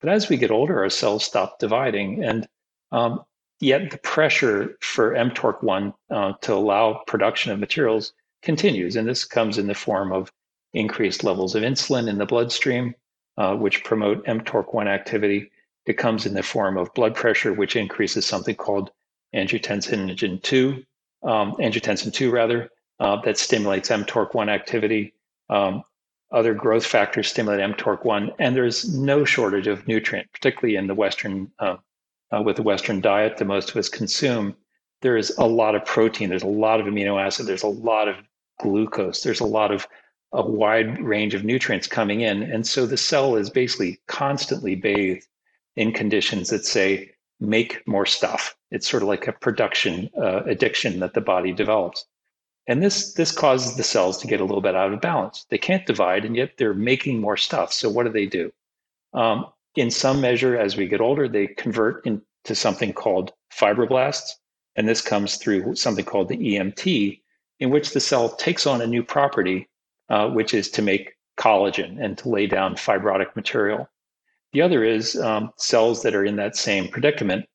But 0.00 0.10
as 0.10 0.28
we 0.28 0.36
get 0.36 0.52
older, 0.52 0.78
our 0.78 0.90
cells 0.90 1.24
stop 1.24 1.58
dividing. 1.58 2.22
And 2.22 2.46
um, 2.92 3.24
yet 3.58 3.90
the 3.90 3.98
pressure 3.98 4.76
for 4.80 5.14
mTORC1 5.14 5.92
uh, 6.10 6.32
to 6.42 6.54
allow 6.54 7.02
production 7.08 7.50
of 7.50 7.58
materials 7.58 8.12
continues. 8.42 8.94
And 8.94 9.08
this 9.08 9.24
comes 9.24 9.58
in 9.58 9.66
the 9.66 9.74
form 9.74 10.12
of 10.12 10.30
increased 10.72 11.24
levels 11.24 11.56
of 11.56 11.64
insulin 11.64 12.08
in 12.08 12.18
the 12.18 12.26
bloodstream, 12.26 12.94
uh, 13.38 13.56
which 13.56 13.82
promote 13.82 14.24
mTORC1 14.24 14.86
activity. 14.86 15.50
It 15.84 15.94
comes 15.94 16.26
in 16.26 16.34
the 16.34 16.44
form 16.44 16.76
of 16.76 16.94
blood 16.94 17.16
pressure, 17.16 17.52
which 17.52 17.74
increases 17.74 18.24
something 18.24 18.54
called 18.54 18.92
angiotensin 19.34 20.40
2, 20.40 20.84
um, 21.24 21.54
angiotensin 21.54 22.12
2 22.12 22.30
rather, 22.30 22.70
uh, 23.00 23.20
that 23.22 23.38
stimulates 23.38 23.88
mTORC1 23.88 24.48
activity. 24.48 25.14
Um, 25.48 25.82
other 26.30 26.54
growth 26.54 26.86
factors 26.86 27.28
stimulate 27.28 27.60
mTORC1, 27.60 28.34
and 28.38 28.54
there's 28.54 28.94
no 28.96 29.24
shortage 29.24 29.66
of 29.66 29.88
nutrient, 29.88 30.30
particularly 30.32 30.76
in 30.76 30.86
the 30.86 30.94
Western, 30.94 31.50
uh, 31.58 31.76
uh, 32.30 32.42
with 32.42 32.56
the 32.56 32.62
Western 32.62 33.00
diet 33.00 33.38
that 33.38 33.44
most 33.46 33.70
of 33.70 33.76
us 33.76 33.88
consume. 33.88 34.54
There 35.02 35.16
is 35.16 35.34
a 35.38 35.46
lot 35.46 35.74
of 35.74 35.84
protein, 35.84 36.28
there's 36.28 36.44
a 36.44 36.46
lot 36.46 36.78
of 36.78 36.86
amino 36.86 37.20
acid, 37.20 37.46
there's 37.46 37.64
a 37.64 37.68
lot 37.68 38.06
of 38.06 38.16
glucose, 38.60 39.22
there's 39.22 39.40
a 39.40 39.46
lot 39.46 39.72
of 39.72 39.88
a 40.32 40.42
wide 40.42 41.02
range 41.02 41.34
of 41.34 41.44
nutrients 41.44 41.88
coming 41.88 42.20
in. 42.20 42.42
And 42.42 42.64
so 42.66 42.86
the 42.86 42.96
cell 42.96 43.34
is 43.34 43.50
basically 43.50 44.00
constantly 44.06 44.76
bathed 44.76 45.26
in 45.74 45.92
conditions 45.92 46.50
that 46.50 46.64
say, 46.64 47.10
make 47.40 47.82
more 47.88 48.06
stuff. 48.06 48.54
It's 48.70 48.88
sort 48.88 49.02
of 49.02 49.08
like 49.08 49.26
a 49.26 49.32
production 49.32 50.10
uh, 50.16 50.44
addiction 50.44 51.00
that 51.00 51.14
the 51.14 51.20
body 51.20 51.52
develops. 51.52 52.04
And 52.70 52.80
this 52.80 53.14
this 53.14 53.32
causes 53.32 53.74
the 53.74 53.82
cells 53.82 54.16
to 54.18 54.28
get 54.28 54.40
a 54.40 54.44
little 54.44 54.60
bit 54.60 54.76
out 54.76 54.92
of 54.92 55.00
balance. 55.00 55.44
They 55.50 55.58
can't 55.58 55.84
divide, 55.84 56.24
and 56.24 56.36
yet 56.36 56.56
they're 56.56 56.72
making 56.72 57.20
more 57.20 57.36
stuff. 57.36 57.72
So 57.72 57.90
what 57.90 58.06
do 58.06 58.12
they 58.12 58.26
do? 58.26 58.52
Um, 59.12 59.46
in 59.74 59.90
some 59.90 60.20
measure, 60.20 60.56
as 60.56 60.76
we 60.76 60.86
get 60.86 61.00
older, 61.00 61.26
they 61.26 61.48
convert 61.48 62.06
into 62.06 62.54
something 62.54 62.92
called 62.92 63.32
fibroblasts, 63.52 64.36
and 64.76 64.88
this 64.88 65.02
comes 65.02 65.34
through 65.34 65.74
something 65.74 66.04
called 66.04 66.28
the 66.28 66.36
EMT, 66.36 67.20
in 67.58 67.70
which 67.70 67.90
the 67.90 67.98
cell 67.98 68.28
takes 68.36 68.68
on 68.68 68.80
a 68.80 68.86
new 68.86 69.02
property, 69.02 69.68
uh, 70.08 70.28
which 70.28 70.54
is 70.54 70.70
to 70.70 70.80
make 70.80 71.16
collagen 71.36 72.00
and 72.00 72.18
to 72.18 72.28
lay 72.28 72.46
down 72.46 72.76
fibrotic 72.76 73.34
material. 73.34 73.88
The 74.52 74.62
other 74.62 74.84
is 74.84 75.18
um, 75.18 75.50
cells 75.56 76.04
that 76.04 76.14
are 76.14 76.24
in 76.24 76.36
that 76.36 76.54
same 76.54 76.86
predicament. 76.86 77.46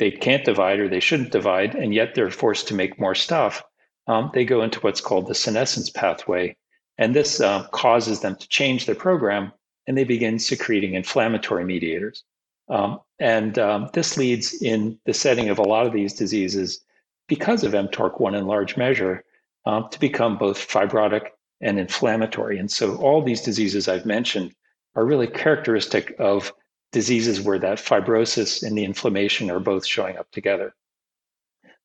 They 0.00 0.10
can't 0.10 0.44
divide 0.44 0.80
or 0.80 0.88
they 0.88 0.98
shouldn't 0.98 1.30
divide, 1.30 1.76
and 1.76 1.94
yet 1.94 2.16
they're 2.16 2.32
forced 2.32 2.66
to 2.68 2.74
make 2.74 2.98
more 2.98 3.14
stuff 3.14 3.62
um, 4.08 4.30
they 4.34 4.44
go 4.44 4.62
into 4.62 4.80
what's 4.80 5.00
called 5.00 5.28
the 5.28 5.34
senescence 5.34 5.90
pathway. 5.90 6.56
And 6.96 7.14
this 7.14 7.40
uh, 7.40 7.68
causes 7.68 8.20
them 8.20 8.34
to 8.36 8.48
change 8.48 8.86
their 8.86 8.94
program 8.94 9.52
and 9.86 9.96
they 9.96 10.04
begin 10.04 10.38
secreting 10.38 10.94
inflammatory 10.94 11.64
mediators. 11.64 12.24
Um, 12.68 13.00
and 13.18 13.58
um, 13.58 13.88
this 13.94 14.16
leads 14.16 14.60
in 14.60 14.98
the 15.06 15.14
setting 15.14 15.48
of 15.48 15.58
a 15.58 15.62
lot 15.62 15.86
of 15.86 15.92
these 15.92 16.12
diseases, 16.12 16.84
because 17.26 17.64
of 17.64 17.72
mTORC1 17.72 18.36
in 18.36 18.46
large 18.46 18.76
measure, 18.76 19.24
um, 19.64 19.88
to 19.90 19.98
become 19.98 20.36
both 20.36 20.58
fibrotic 20.58 21.28
and 21.60 21.78
inflammatory. 21.78 22.58
And 22.58 22.70
so 22.70 22.96
all 22.96 23.22
these 23.22 23.40
diseases 23.40 23.88
I've 23.88 24.06
mentioned 24.06 24.54
are 24.94 25.04
really 25.04 25.26
characteristic 25.26 26.14
of 26.18 26.52
diseases 26.92 27.40
where 27.40 27.58
that 27.58 27.78
fibrosis 27.78 28.62
and 28.62 28.76
the 28.76 28.84
inflammation 28.84 29.50
are 29.50 29.60
both 29.60 29.86
showing 29.86 30.16
up 30.16 30.30
together. 30.30 30.74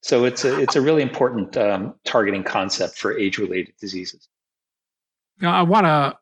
So 0.04 0.26
it's 0.26 0.44
a 0.44 0.60
it's 0.60 0.76
a 0.76 0.82
really 0.82 1.02
important 1.02 1.56
um, 1.56 1.96
targeting 2.04 2.44
concept 2.44 2.98
for 2.98 3.18
age 3.18 3.38
related 3.38 3.74
diseases. 3.80 4.28
Now, 5.42 5.58
I 5.58 5.62
want 5.62 5.86
to 5.86 6.18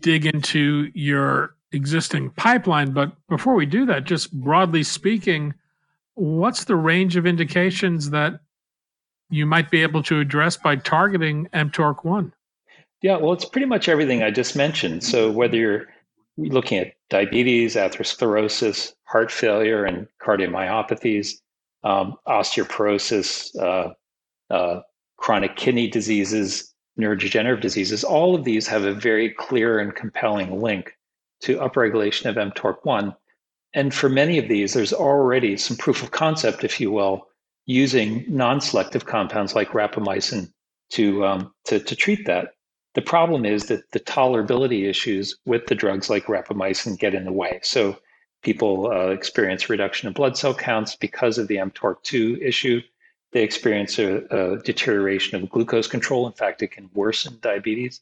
dig 0.00 0.26
into 0.26 0.90
your 0.94 1.54
existing 1.70 2.30
pipeline, 2.30 2.90
but 2.90 3.12
before 3.28 3.54
we 3.54 3.66
do 3.66 3.86
that, 3.86 4.04
just 4.04 4.32
broadly 4.32 4.82
speaking, 4.82 5.54
what's 6.14 6.64
the 6.64 6.74
range 6.74 7.14
of 7.14 7.24
indications 7.24 8.10
that 8.10 8.40
you 9.30 9.46
might 9.46 9.70
be 9.70 9.82
able 9.82 10.02
to 10.02 10.18
address 10.18 10.56
by 10.56 10.74
targeting 10.74 11.46
mTORC1? 11.54 12.32
Yeah, 13.00 13.16
well, 13.16 13.32
it's 13.32 13.44
pretty 13.44 13.66
much 13.66 13.88
everything 13.88 14.24
I 14.24 14.32
just 14.32 14.56
mentioned. 14.56 15.04
So 15.04 15.30
whether 15.30 15.56
you're 15.56 15.86
looking 16.36 16.78
at 16.78 16.94
diabetes, 17.10 17.76
atherosclerosis, 17.76 18.92
heart 19.04 19.30
failure, 19.30 19.84
and 19.84 20.08
cardiomyopathies, 20.20 21.34
um, 21.84 22.16
osteoporosis, 22.26 23.54
uh, 23.60 23.92
uh, 24.52 24.80
chronic 25.16 25.56
kidney 25.56 25.86
diseases, 25.88 26.74
neurodegenerative 26.98 27.60
diseases, 27.60 28.04
all 28.04 28.34
of 28.34 28.44
these 28.44 28.66
have 28.66 28.84
a 28.84 28.94
very 28.94 29.30
clear 29.30 29.78
and 29.78 29.94
compelling 29.94 30.60
link 30.60 30.96
to 31.42 31.58
upregulation 31.58 32.26
of 32.26 32.36
mTORC1. 32.36 33.14
And 33.74 33.92
for 33.92 34.08
many 34.08 34.38
of 34.38 34.48
these, 34.48 34.72
there's 34.72 34.92
already 34.92 35.56
some 35.56 35.76
proof 35.76 36.02
of 36.02 36.10
concept, 36.10 36.64
if 36.64 36.80
you 36.80 36.90
will, 36.90 37.26
using 37.66 38.24
non-selective 38.28 39.06
compounds 39.06 39.54
like 39.54 39.70
rapamycin 39.70 40.52
to, 40.92 41.24
um, 41.24 41.52
to, 41.64 41.80
to 41.80 41.96
treat 41.96 42.26
that. 42.26 42.52
The 42.94 43.02
problem 43.02 43.44
is 43.44 43.66
that 43.66 43.90
the 43.90 44.00
tolerability 44.00 44.88
issues 44.88 45.36
with 45.44 45.66
the 45.66 45.74
drugs 45.74 46.08
like 46.08 46.26
rapamycin 46.26 46.98
get 46.98 47.14
in 47.14 47.24
the 47.24 47.32
way. 47.32 47.58
So 47.62 47.98
people 48.44 48.86
uh, 48.86 49.08
experience 49.08 49.68
reduction 49.68 50.06
in 50.06 50.12
blood 50.12 50.36
cell 50.36 50.54
counts 50.54 50.94
because 50.94 51.38
of 51.38 51.48
the 51.48 51.56
mTORC2 51.56 52.40
issue. 52.40 52.80
They 53.32 53.42
experience 53.42 53.98
a, 53.98 54.24
a, 54.30 54.58
deterioration 54.62 55.42
of 55.42 55.50
glucose 55.50 55.88
control. 55.88 56.26
In 56.26 56.32
fact, 56.34 56.62
it 56.62 56.68
can 56.68 56.88
worsen 56.94 57.38
diabetes. 57.40 58.00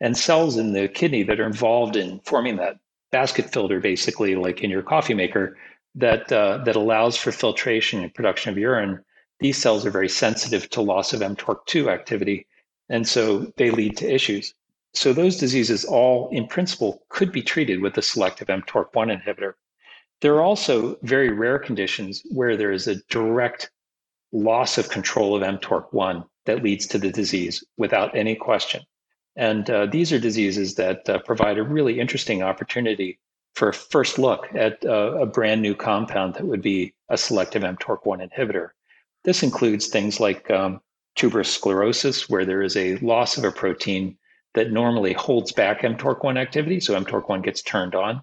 And 0.00 0.16
cells 0.16 0.56
in 0.56 0.72
the 0.72 0.88
kidney 0.88 1.22
that 1.24 1.38
are 1.38 1.46
involved 1.46 1.96
in 1.96 2.20
forming 2.20 2.56
that 2.56 2.78
basket 3.12 3.52
filter, 3.52 3.80
basically 3.80 4.34
like 4.36 4.62
in 4.62 4.70
your 4.70 4.82
coffee 4.82 5.12
maker, 5.12 5.58
that 5.96 6.32
uh, 6.32 6.58
that 6.64 6.76
allows 6.76 7.16
for 7.16 7.32
filtration 7.32 8.02
and 8.02 8.14
production 8.14 8.50
of 8.50 8.56
urine. 8.56 9.04
These 9.40 9.58
cells 9.58 9.84
are 9.84 9.90
very 9.90 10.08
sensitive 10.08 10.70
to 10.70 10.80
loss 10.80 11.12
of 11.12 11.20
mTORC2 11.20 11.92
activity, 11.92 12.46
and 12.88 13.06
so 13.06 13.52
they 13.56 13.70
lead 13.70 13.96
to 13.98 14.10
issues. 14.10 14.54
So 14.92 15.12
those 15.12 15.36
diseases 15.36 15.84
all, 15.84 16.28
in 16.30 16.46
principle, 16.46 17.02
could 17.08 17.32
be 17.32 17.42
treated 17.42 17.80
with 17.80 17.96
a 17.96 18.02
selective 18.02 18.48
mTORC1 18.48 19.22
inhibitor. 19.22 19.54
There 20.20 20.34
are 20.34 20.42
also 20.42 20.98
very 21.02 21.30
rare 21.30 21.58
conditions 21.58 22.22
where 22.30 22.56
there 22.56 22.72
is 22.72 22.86
a 22.86 23.02
direct 23.08 23.70
loss 24.32 24.78
of 24.78 24.90
control 24.90 25.34
of 25.34 25.42
mTORC1 25.42 26.26
that 26.46 26.62
leads 26.62 26.86
to 26.88 26.98
the 26.98 27.10
disease 27.10 27.64
without 27.76 28.14
any 28.14 28.34
question. 28.34 28.82
And 29.36 29.68
uh, 29.70 29.86
these 29.86 30.12
are 30.12 30.18
diseases 30.18 30.74
that 30.74 31.08
uh, 31.08 31.18
provide 31.20 31.58
a 31.58 31.62
really 31.62 32.00
interesting 32.00 32.42
opportunity 32.42 33.18
for 33.54 33.68
a 33.68 33.74
first 33.74 34.18
look 34.18 34.46
at 34.54 34.84
uh, 34.84 35.18
a 35.20 35.26
brand 35.26 35.62
new 35.62 35.74
compound 35.74 36.34
that 36.34 36.46
would 36.46 36.62
be 36.62 36.94
a 37.08 37.16
selective 37.16 37.62
mTORC1 37.62 38.30
inhibitor. 38.30 38.70
This 39.24 39.42
includes 39.42 39.88
things 39.88 40.20
like 40.20 40.50
um, 40.50 40.80
tuberous 41.16 41.52
sclerosis, 41.52 42.28
where 42.28 42.44
there 42.44 42.62
is 42.62 42.76
a 42.76 42.96
loss 42.98 43.36
of 43.36 43.44
a 43.44 43.50
protein 43.50 44.16
that 44.54 44.70
normally 44.70 45.12
holds 45.12 45.52
back 45.52 45.82
mTORC1 45.82 46.38
activity, 46.38 46.80
so 46.80 46.98
mTORC1 47.00 47.42
gets 47.42 47.62
turned 47.62 47.94
on. 47.94 48.22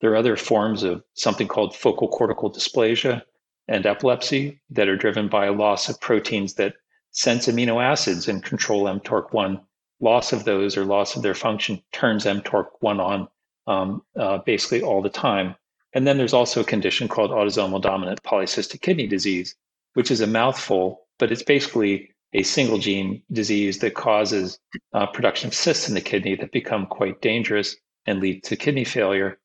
There 0.00 0.12
are 0.12 0.16
other 0.16 0.36
forms 0.36 0.82
of 0.82 1.02
something 1.14 1.48
called 1.48 1.74
focal 1.74 2.08
cortical 2.08 2.52
dysplasia 2.52 3.22
and 3.68 3.86
epilepsy 3.86 4.60
that 4.70 4.88
are 4.88 4.96
driven 4.96 5.28
by 5.28 5.48
loss 5.48 5.88
of 5.88 6.00
proteins 6.00 6.54
that 6.54 6.74
sense 7.10 7.46
amino 7.46 7.82
acids 7.82 8.28
and 8.28 8.44
control 8.44 8.84
mTORC1. 8.84 9.60
Loss 10.00 10.32
of 10.32 10.44
those 10.44 10.76
or 10.76 10.84
loss 10.84 11.16
of 11.16 11.22
their 11.22 11.34
function 11.34 11.82
turns 11.92 12.24
mTORC1 12.24 13.00
on 13.00 13.28
um, 13.66 14.02
uh, 14.16 14.38
basically 14.38 14.82
all 14.82 15.00
the 15.00 15.08
time. 15.08 15.56
And 15.94 16.06
then 16.06 16.18
there's 16.18 16.34
also 16.34 16.60
a 16.60 16.64
condition 16.64 17.08
called 17.08 17.30
autosomal 17.30 17.80
dominant 17.80 18.22
polycystic 18.22 18.82
kidney 18.82 19.06
disease, 19.06 19.56
which 19.94 20.10
is 20.10 20.20
a 20.20 20.26
mouthful, 20.26 21.06
but 21.18 21.32
it's 21.32 21.42
basically 21.42 22.10
a 22.34 22.42
single 22.42 22.76
gene 22.78 23.22
disease 23.32 23.78
that 23.78 23.94
causes 23.94 24.58
uh, 24.92 25.06
production 25.06 25.48
of 25.48 25.54
cysts 25.54 25.88
in 25.88 25.94
the 25.94 26.00
kidney 26.02 26.36
that 26.36 26.52
become 26.52 26.86
quite 26.86 27.22
dangerous 27.22 27.76
and 28.04 28.20
lead 28.20 28.44
to 28.44 28.56
kidney 28.56 28.84
failure. 28.84 29.38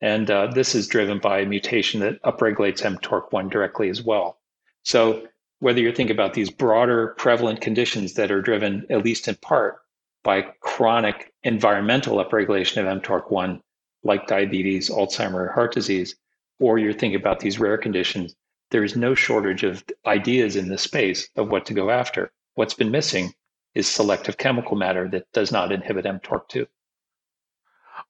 And 0.00 0.30
uh, 0.30 0.48
this 0.48 0.74
is 0.74 0.88
driven 0.88 1.18
by 1.18 1.40
a 1.40 1.46
mutation 1.46 2.00
that 2.00 2.22
upregulates 2.22 2.82
mTORC1 2.82 3.50
directly 3.50 3.88
as 3.88 4.02
well. 4.02 4.38
So, 4.82 5.26
whether 5.60 5.80
you're 5.80 5.94
thinking 5.94 6.14
about 6.14 6.34
these 6.34 6.50
broader 6.50 7.14
prevalent 7.16 7.62
conditions 7.62 8.14
that 8.14 8.30
are 8.30 8.42
driven, 8.42 8.86
at 8.90 9.04
least 9.04 9.26
in 9.26 9.36
part, 9.36 9.78
by 10.22 10.42
chronic 10.60 11.32
environmental 11.44 12.22
upregulation 12.22 12.78
of 12.78 13.02
mTORC1, 13.02 13.60
like 14.04 14.26
diabetes, 14.26 14.90
Alzheimer, 14.90 15.54
heart 15.54 15.72
disease, 15.72 16.14
or 16.60 16.78
you're 16.78 16.92
thinking 16.92 17.18
about 17.18 17.40
these 17.40 17.58
rare 17.58 17.78
conditions, 17.78 18.36
there 18.70 18.84
is 18.84 18.96
no 18.96 19.14
shortage 19.14 19.62
of 19.62 19.84
ideas 20.04 20.56
in 20.56 20.68
this 20.68 20.82
space 20.82 21.28
of 21.36 21.48
what 21.48 21.64
to 21.66 21.74
go 21.74 21.90
after. 21.90 22.32
What's 22.54 22.74
been 22.74 22.90
missing 22.90 23.34
is 23.74 23.86
selective 23.86 24.36
chemical 24.36 24.76
matter 24.76 25.08
that 25.08 25.30
does 25.32 25.52
not 25.52 25.72
inhibit 25.72 26.04
mTORC2. 26.04 26.66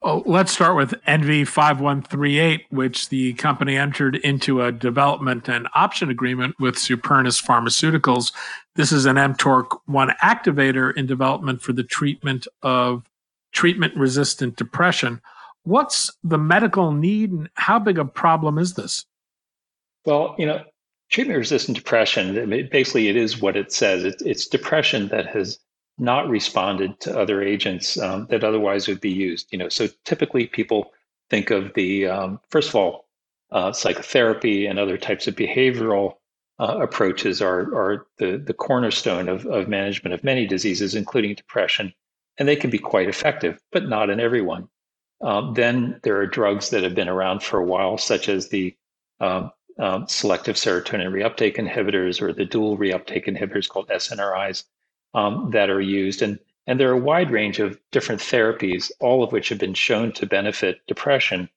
Oh, 0.02 0.22
let's 0.26 0.52
start 0.52 0.76
with 0.76 0.92
NV5138, 1.08 2.66
which 2.70 3.08
the 3.08 3.32
company 3.34 3.76
entered 3.76 4.16
into 4.16 4.62
a 4.62 4.70
development 4.70 5.48
and 5.48 5.66
option 5.74 6.10
agreement 6.10 6.54
with 6.60 6.76
Supernus 6.76 7.42
Pharmaceuticals. 7.42 8.32
This 8.74 8.92
is 8.92 9.06
an 9.06 9.16
mTORC1 9.16 10.16
activator 10.18 10.94
in 10.96 11.06
development 11.06 11.62
for 11.62 11.72
the 11.72 11.82
treatment 11.82 12.46
of 12.62 13.08
treatment 13.52 13.96
resistant 13.96 14.56
depression. 14.56 15.20
What's 15.64 16.10
the 16.22 16.38
medical 16.38 16.92
need 16.92 17.32
and 17.32 17.48
how 17.54 17.78
big 17.78 17.98
a 17.98 18.04
problem 18.04 18.58
is 18.58 18.74
this? 18.74 19.06
Well, 20.04 20.36
you 20.38 20.46
know, 20.46 20.62
treatment 21.10 21.38
resistant 21.38 21.76
depression, 21.76 22.68
basically, 22.70 23.08
it 23.08 23.16
is 23.16 23.40
what 23.40 23.56
it 23.56 23.72
says. 23.72 24.04
it's 24.04 24.46
depression 24.46 25.08
that 25.08 25.26
has 25.26 25.58
not 25.98 26.28
responded 26.28 27.00
to 27.00 27.18
other 27.18 27.42
agents 27.42 27.98
um, 27.98 28.26
that 28.30 28.44
otherwise 28.44 28.86
would 28.88 29.00
be 29.00 29.10
used. 29.10 29.48
You 29.50 29.58
know, 29.58 29.68
so 29.68 29.88
typically 30.04 30.46
people 30.46 30.92
think 31.30 31.50
of 31.50 31.72
the 31.74 32.06
um, 32.06 32.40
first 32.50 32.68
of 32.68 32.74
all, 32.76 33.08
uh, 33.50 33.72
psychotherapy 33.72 34.66
and 34.66 34.78
other 34.78 34.98
types 34.98 35.26
of 35.26 35.36
behavioral 35.36 36.14
uh, 36.58 36.78
approaches 36.80 37.40
are 37.40 37.74
are 37.74 38.06
the 38.18 38.36
the 38.38 38.54
cornerstone 38.54 39.28
of 39.28 39.46
of 39.46 39.68
management 39.68 40.14
of 40.14 40.24
many 40.24 40.46
diseases, 40.46 40.94
including 40.94 41.34
depression, 41.34 41.92
and 42.38 42.48
they 42.48 42.56
can 42.56 42.70
be 42.70 42.78
quite 42.78 43.08
effective, 43.08 43.60
but 43.72 43.88
not 43.88 44.10
in 44.10 44.20
everyone. 44.20 44.68
Um, 45.22 45.54
then 45.54 46.00
there 46.02 46.18
are 46.18 46.26
drugs 46.26 46.70
that 46.70 46.82
have 46.82 46.94
been 46.94 47.08
around 47.08 47.42
for 47.42 47.58
a 47.58 47.64
while, 47.64 47.96
such 47.96 48.28
as 48.28 48.48
the 48.48 48.76
um, 49.20 49.50
um, 49.78 50.06
selective 50.08 50.56
serotonin 50.56 51.10
reuptake 51.10 51.56
inhibitors 51.56 52.20
or 52.20 52.32
the 52.32 52.44
dual 52.44 52.76
reuptake 52.76 53.26
inhibitors 53.26 53.68
called 53.68 53.88
SNRIs 53.88 54.64
um, 55.16 55.50
that 55.50 55.70
are 55.70 55.80
used. 55.80 56.22
And, 56.22 56.38
and 56.68 56.78
there 56.78 56.90
are 56.90 56.98
a 56.98 57.08
wide 57.10 57.30
range 57.30 57.58
of 57.58 57.80
different 57.90 58.20
therapies, 58.20 58.90
all 59.00 59.24
of 59.24 59.32
which 59.32 59.48
have 59.48 59.58
been 59.58 59.74
shown 59.74 60.12
to 60.12 60.26
benefit 60.26 60.80
depression. 60.86 61.48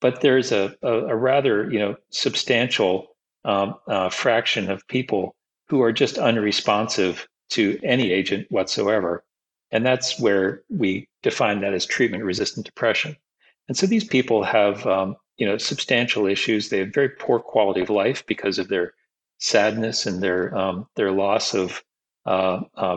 But 0.00 0.22
there's 0.22 0.52
a, 0.52 0.74
a, 0.82 0.92
a 0.92 1.16
rather 1.16 1.70
you 1.70 1.78
know, 1.78 1.96
substantial 2.10 3.16
um, 3.44 3.74
uh, 3.86 4.08
fraction 4.08 4.70
of 4.70 4.86
people 4.88 5.34
who 5.68 5.82
are 5.82 5.92
just 5.92 6.16
unresponsive 6.16 7.28
to 7.50 7.78
any 7.82 8.12
agent 8.12 8.46
whatsoever. 8.50 9.24
And 9.72 9.84
that's 9.84 10.18
where 10.18 10.62
we 10.70 11.08
define 11.22 11.60
that 11.60 11.74
as 11.74 11.84
treatment 11.84 12.24
resistant 12.24 12.64
depression. 12.64 13.16
And 13.68 13.76
so 13.76 13.86
these 13.86 14.04
people 14.04 14.42
have 14.42 14.86
um, 14.86 15.16
you 15.36 15.46
know 15.46 15.58
substantial 15.58 16.26
issues. 16.26 16.68
They 16.68 16.78
have 16.78 16.94
very 16.94 17.08
poor 17.08 17.38
quality 17.38 17.80
of 17.80 17.90
life 17.90 18.24
because 18.26 18.58
of 18.58 18.68
their 18.68 18.94
sadness 19.38 20.06
and 20.06 20.22
their 20.22 20.56
um, 20.56 20.86
their 20.96 21.12
loss 21.12 21.54
of 21.54 21.82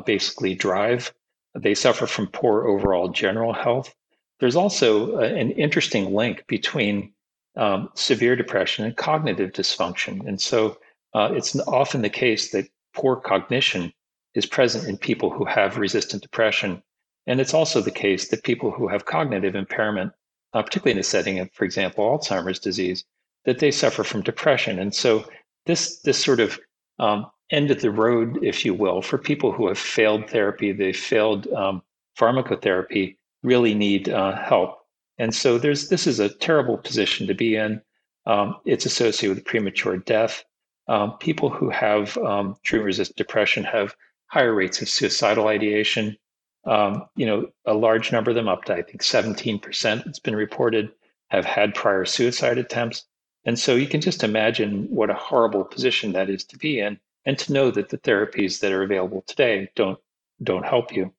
basically 0.06 0.56
drive. 0.56 1.14
They 1.56 1.76
suffer 1.76 2.08
from 2.08 2.28
poor 2.28 2.68
overall 2.68 3.10
general 3.10 3.54
health. 3.54 3.94
There's 4.40 4.56
also 4.56 5.18
a, 5.20 5.26
an 5.26 5.52
interesting 5.52 6.14
link 6.14 6.46
between 6.48 7.14
um, 7.56 7.90
severe 7.94 8.36
depression 8.36 8.86
and 8.86 8.98
cognitive 8.98 9.52
dysfunction. 9.52 10.28
And 10.28 10.42
so 10.42 10.78
uh, 11.14 11.30
it's 11.34 11.56
often 11.68 12.02
the 12.02 12.10
case 12.10 12.52
that 12.52 12.68
poor 12.94 13.16
cognition 13.16 13.94
is 14.34 14.46
present 14.46 14.88
in 14.88 14.98
people 14.98 15.30
who 15.30 15.46
have 15.46 15.78
resistant 15.78 16.24
depression. 16.24 16.82
And 17.28 17.40
it's 17.40 17.54
also 17.54 17.82
the 17.82 17.92
case 17.92 18.30
that 18.30 18.44
people 18.44 18.72
who 18.72 18.88
have 18.88 19.06
cognitive 19.06 19.56
impairment, 19.56 20.12
uh, 20.54 20.64
particularly 20.64 20.92
in 20.92 20.98
the 20.98 21.04
setting 21.04 21.40
of, 21.40 21.52
for 21.54 21.66
example, 21.66 22.04
Alzheimer's 22.04 22.60
disease, 22.60 23.06
that 23.46 23.60
they 23.60 23.72
suffer 23.72 24.04
from 24.04 24.24
depression. 24.24 24.80
And 24.80 24.94
so 24.94 25.26
this 25.66 26.02
this 26.02 26.22
sort 26.22 26.40
of 26.40 26.60
um, 27.00 27.28
end 27.54 27.72
of 27.72 27.82
the 27.82 27.92
road, 27.92 28.40
if 28.44 28.66
you 28.66 28.74
will, 28.74 29.02
for 29.02 29.18
people 29.18 29.52
who 29.52 29.68
have 29.68 29.80
failed 29.80 30.30
therapy, 30.30 30.74
they 30.74 30.94
failed 30.94 31.48
um, 31.54 31.82
pharmacotherapy, 32.18 33.18
really 33.44 33.74
need 33.76 34.10
uh, 34.10 34.36
help. 34.42 34.80
And 35.20 35.34
so 35.36 35.58
there's 35.60 35.90
this 35.90 36.08
is 36.08 36.20
a 36.20 36.30
terrible 36.30 36.78
position 36.78 37.28
to 37.28 37.36
be 37.36 37.56
in. 37.56 37.82
Um, 38.26 38.56
it's 38.66 38.86
associated 38.86 39.36
with 39.38 39.46
premature 39.46 39.98
death. 39.98 40.44
um, 40.88 41.18
people 41.20 41.50
who 41.50 41.70
have 41.70 42.18
um, 42.18 42.56
treatment-resistant 42.64 43.16
depression 43.18 43.64
have 43.64 43.96
higher 44.28 44.54
rates 44.54 44.82
of 44.82 44.90
suicidal 44.90 45.48
ideation. 45.48 46.18
Um, 46.66 47.04
you 47.16 47.26
know, 47.26 47.48
a 47.66 47.74
large 47.74 48.12
number 48.12 48.32
of 48.32 48.36
them, 48.36 48.48
up 48.48 48.66
to 48.66 48.74
I 48.74 48.82
think 48.82 49.02
17%, 49.02 50.08
it's 50.08 50.20
been 50.20 50.36
reported, 50.36 50.92
have 51.30 51.46
had 51.46 51.74
prior 51.76 52.06
suicide 52.06 52.58
attempts. 52.58 53.06
And 53.46 53.60
so 53.60 53.76
you 53.76 53.88
can 53.88 54.02
just 54.02 54.24
imagine 54.24 54.88
what 54.90 55.10
a 55.10 55.16
horrible 55.16 55.66
position 55.66 56.14
that 56.14 56.30
is 56.30 56.44
to 56.46 56.58
be 56.58 56.80
in, 56.80 57.00
and 57.26 57.38
to 57.40 57.54
know 57.54 57.72
that 57.72 57.90
the 57.90 57.98
therapies 57.98 58.60
that 58.60 58.72
are 58.72 58.84
available 58.84 59.24
today 59.28 59.70
don't 59.76 60.00
don't 60.42 60.66
help 60.66 60.94
you. 60.94 61.14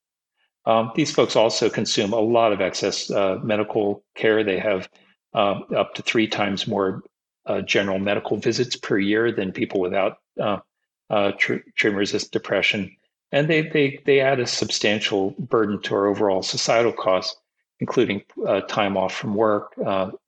Um, 0.67 0.93
these 0.95 1.11
folks 1.11 1.37
also 1.37 1.69
consume 1.69 2.13
a 2.13 2.21
lot 2.21 2.53
of 2.53 2.61
excess 2.61 3.11
uh, 3.11 3.39
medical 3.43 4.05
care. 4.15 4.43
They 4.43 4.59
have 4.59 4.89
uh, 5.35 5.61
up 5.77 5.95
to 5.95 6.03
three 6.03 6.27
times 6.27 6.67
more 6.67 7.03
uh, 7.47 7.61
general 7.61 7.99
medical 7.99 8.37
visits 8.39 8.77
per 8.77 8.99
year 8.99 9.31
than 9.31 9.53
people 9.53 9.81
without 9.81 10.19
uh, 10.41 10.59
uh, 11.11 11.33
treatment-resistant 11.39 12.33
depression, 12.33 12.97
and 13.33 13.49
they 13.49 13.63
they 13.63 14.03
they 14.07 14.21
add 14.21 14.41
a 14.41 14.47
substantial 14.47 15.31
burden 15.39 15.81
to 15.83 15.95
our 15.95 16.07
overall 16.07 16.43
societal 16.43 16.93
costs, 16.93 17.37
including 17.81 18.23
uh, 18.47 18.63
time 18.63 18.97
off 18.97 19.15
from 19.15 19.35
work, 19.35 19.75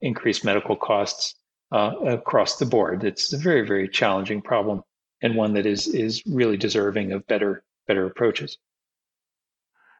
increased 0.01 0.45
medical 0.45 0.75
costs 0.75 1.35
across 1.71 2.57
the 2.57 2.65
board. 2.65 3.03
It's 3.03 3.33
a 3.33 3.37
very 3.37 3.65
very 3.65 3.89
challenging 3.89 4.41
problem 4.41 4.83
and 5.21 5.35
one 5.35 5.53
that 5.53 5.65
is 5.65 5.87
is 5.87 6.23
really 6.25 6.57
deserving 6.57 7.11
of 7.11 7.25
better 7.27 7.63
better 7.87 8.05
approaches. 8.05 8.57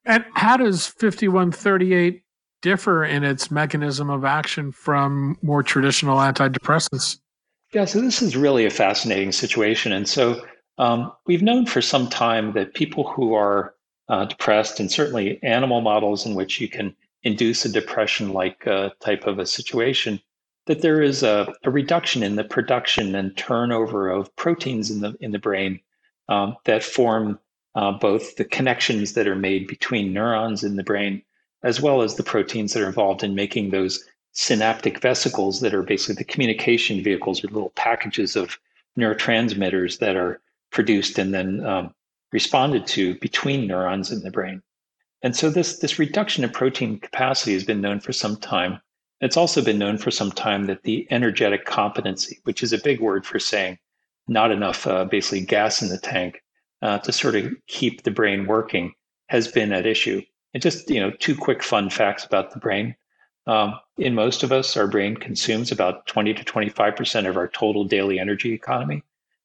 And 0.06 0.26
how 0.36 0.58
does 0.58 0.88
5138 0.88 2.24
differ 2.62 3.04
in 3.04 3.24
its 3.24 3.52
mechanism 3.52 4.10
of 4.10 4.24
action 4.24 4.72
from 4.72 5.38
more 5.42 5.64
traditional 5.64 6.18
antidepressants? 6.18 7.20
Yeah, 7.74 7.86
so 7.86 8.00
this 8.00 8.22
is 8.22 8.38
really 8.38 8.66
a 8.66 8.70
fascinating 8.70 9.34
situation. 9.34 9.92
And 9.92 10.08
so 10.08 10.46
um, 10.78 11.12
we've 11.26 11.42
known 11.42 11.66
for 11.66 11.82
some 11.82 12.10
time 12.10 12.54
that 12.54 12.74
people 12.74 13.10
who 13.12 13.34
are 13.34 13.74
uh, 14.10 14.26
depressed, 14.26 14.80
and 14.80 14.90
certainly 14.90 15.42
animal 15.44 15.82
models 15.82 16.26
in 16.26 16.34
which 16.34 16.62
you 16.62 16.70
can 16.70 16.96
induce 17.24 17.66
a 17.66 17.70
depression 17.70 18.32
like 18.32 18.66
uh, 18.66 18.90
type 19.02 19.28
of 19.28 19.40
a 19.40 19.46
situation, 19.46 20.22
that 20.68 20.82
there 20.82 21.02
is 21.02 21.24
a, 21.24 21.54
a, 21.64 21.72
reduction 21.72 22.24
in 22.24 22.36
the 22.36 22.44
production 22.44 23.16
and 23.16 23.36
turnover 23.36 24.10
of 24.10 24.34
proteins 24.36 24.92
in 24.92 25.00
the 25.02 25.16
in 25.20 25.32
the 25.32 25.40
brain 25.40 25.80
um, 26.30 26.56
that 26.66 26.84
form 26.84 27.40
uh, 27.76 27.92
both 27.92 28.36
the 28.36 28.46
connections 28.46 29.14
that 29.14 29.28
are 29.28 29.36
made 29.36 29.68
between 29.68 30.14
neurons 30.14 30.64
in 30.64 30.76
the 30.76 30.84
brain, 30.84 31.22
as 31.64 31.82
well 31.82 32.02
as 32.02 32.16
the 32.16 32.24
proteins 32.24 32.74
that 32.74 32.84
are 32.84 32.88
involved 32.88 33.24
in 33.24 33.36
making 33.36 33.70
those 33.70 34.04
synaptic 34.34 35.00
vesicles 35.00 35.62
that 35.62 35.74
are 35.74 35.84
basically 35.84 36.16
the 36.16 36.24
communication 36.24 37.04
vehicles 37.04 37.44
or 37.44 37.48
little 37.48 37.72
packages 37.72 38.36
of 38.36 38.60
neurotransmitters 38.98 40.00
that 40.00 40.16
are 40.16 40.40
produced 40.72 41.18
and 41.18 41.34
then 41.34 41.66
um, 41.66 41.94
responded 42.32 42.86
to 42.86 43.16
between 43.20 43.68
neurons 43.68 44.12
in 44.12 44.22
the 44.22 44.32
brain. 44.32 44.62
And 45.24 45.36
so 45.36 45.50
this, 45.50 45.80
this 45.80 45.98
reduction 45.98 46.44
in 46.44 46.50
protein 46.52 47.00
capacity 47.00 47.54
has 47.54 47.64
been 47.64 47.82
known 47.82 48.00
for 48.00 48.14
some 48.14 48.38
time. 48.38 48.80
It's 49.22 49.38
also 49.38 49.64
been 49.64 49.80
known 49.80 49.98
for 49.98 50.12
some 50.12 50.32
time 50.32 50.66
that 50.66 50.84
the 50.84 51.08
energetic 51.10 51.66
competency, 51.66 52.40
which 52.44 52.62
is 52.62 52.74
a 52.74 52.82
big 52.82 53.00
word 53.00 53.26
for 53.26 53.40
saying 53.40 53.80
not 54.28 54.52
enough 54.52 54.86
uh, 54.86 55.06
basically 55.06 55.42
gas 55.42 55.82
in 55.82 55.90
the 55.90 55.98
tank, 55.98 56.44
uh, 56.82 57.00
to 57.00 57.12
sort 57.12 57.36
of 57.36 57.52
keep 57.68 58.04
the 58.04 58.12
brain 58.12 58.46
working 58.46 58.94
has 59.30 59.48
been 59.48 59.72
at 59.72 59.86
issue. 59.86 60.22
And 60.54 60.62
just 60.62 60.90
you 60.90 61.00
know, 61.00 61.12
two 61.12 61.36
quick 61.36 61.64
fun 61.64 61.90
facts 61.90 62.26
about 62.26 62.52
the 62.52 62.60
brain. 62.60 62.96
Um, 63.48 63.80
in 63.98 64.14
most 64.14 64.44
of 64.44 64.52
us, 64.52 64.76
our 64.76 64.88
brain 64.88 65.16
consumes 65.16 65.72
about 65.72 66.06
20 66.08 66.34
to 66.34 66.44
25 66.44 66.96
percent 66.96 67.28
of 67.28 67.38
our 67.38 67.48
total 67.48 67.86
daily 67.86 68.20
energy 68.20 68.54
economy, 68.54 69.04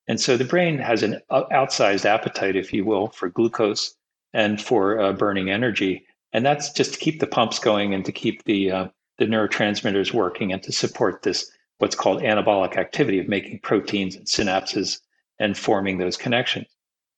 and 0.08 0.20
so 0.20 0.36
the 0.36 0.44
brain 0.44 0.78
has 0.78 1.02
an 1.02 1.20
outsized 1.30 2.04
appetite, 2.04 2.56
if 2.56 2.72
you 2.72 2.84
will, 2.84 3.08
for 3.08 3.28
glucose 3.28 3.94
and 4.32 4.60
for 4.60 5.00
uh, 5.00 5.12
burning 5.12 5.50
energy. 5.50 6.04
And 6.32 6.44
that's 6.44 6.72
just 6.72 6.94
to 6.94 6.98
keep 6.98 7.20
the 7.20 7.26
pumps 7.26 7.58
going 7.58 7.94
and 7.94 8.04
to 8.04 8.12
keep 8.12 8.44
the 8.44 8.70
uh, 8.70 8.88
the 9.22 9.32
neurotransmitters 9.32 10.12
working 10.12 10.52
and 10.52 10.62
to 10.62 10.72
support 10.72 11.22
this 11.22 11.50
what's 11.78 11.94
called 11.94 12.22
anabolic 12.22 12.76
activity 12.76 13.18
of 13.18 13.28
making 13.28 13.58
proteins 13.60 14.14
and 14.14 14.26
synapses 14.26 15.00
and 15.38 15.56
forming 15.58 15.98
those 15.98 16.16
connections. 16.16 16.66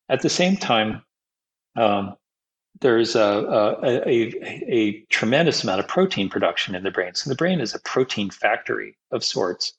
At 0.08 0.22
the 0.22 0.30
same 0.30 0.56
time, 0.56 1.02
um, 1.76 2.16
there's 2.80 3.14
a, 3.14 3.20
a, 3.20 4.08
a, 4.08 4.72
a, 4.72 5.00
tremendous 5.10 5.62
amount 5.62 5.80
of 5.80 5.88
protein 5.88 6.28
production 6.28 6.74
in 6.74 6.82
the 6.82 6.90
brain. 6.90 7.14
So 7.14 7.30
the 7.30 7.36
brain 7.36 7.60
is 7.60 7.74
a 7.74 7.80
protein 7.80 8.30
factory 8.30 8.96
of 9.10 9.22
sorts. 9.22 9.74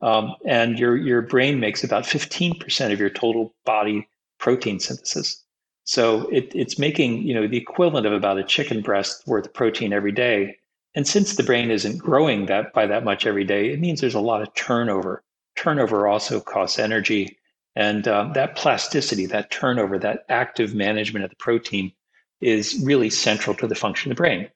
Um, 0.00 0.34
and 0.46 0.78
your, 0.78 0.96
your 0.96 1.22
brain 1.22 1.58
makes 1.58 1.82
about 1.82 2.04
15% 2.04 2.92
of 2.92 3.00
your 3.00 3.10
total 3.10 3.54
body 3.64 4.08
protein 4.38 4.78
synthesis. 4.78 5.42
So 5.84 6.28
it, 6.28 6.52
it's 6.54 6.78
making 6.78 7.22
you 7.22 7.32
know 7.32 7.46
the 7.46 7.56
equivalent 7.56 8.06
of 8.06 8.12
about 8.12 8.38
a 8.38 8.44
chicken 8.44 8.82
breast 8.82 9.26
worth 9.26 9.46
of 9.46 9.54
protein 9.54 9.92
every 9.92 10.12
day. 10.12 10.56
And 10.96 11.06
since 11.06 11.36
the 11.36 11.42
brain 11.42 11.70
isn't 11.70 11.98
growing 11.98 12.46
that 12.46 12.72
by 12.72 12.86
that 12.86 13.04
much 13.04 13.26
every 13.26 13.44
day, 13.44 13.70
it 13.70 13.80
means 13.80 14.00
there's 14.00 14.14
a 14.14 14.20
lot 14.20 14.40
of 14.40 14.54
turnover. 14.54 15.22
Turnover 15.54 16.08
also 16.08 16.40
costs 16.40 16.78
energy. 16.78 17.38
And 17.76 18.08
um, 18.08 18.32
that 18.32 18.56
plasticity, 18.56 19.26
that 19.26 19.50
turnover, 19.50 19.98
that 19.98 20.24
active 20.30 20.74
management 20.74 21.24
of 21.24 21.30
the 21.30 21.36
protein 21.36 21.92
is 22.40 22.80
really 22.82 23.10
central 23.10 23.54
to 23.56 23.66
the 23.66 23.74
function 23.74 24.10
of 24.10 24.16
the 24.16 24.20
brain. 24.20 24.48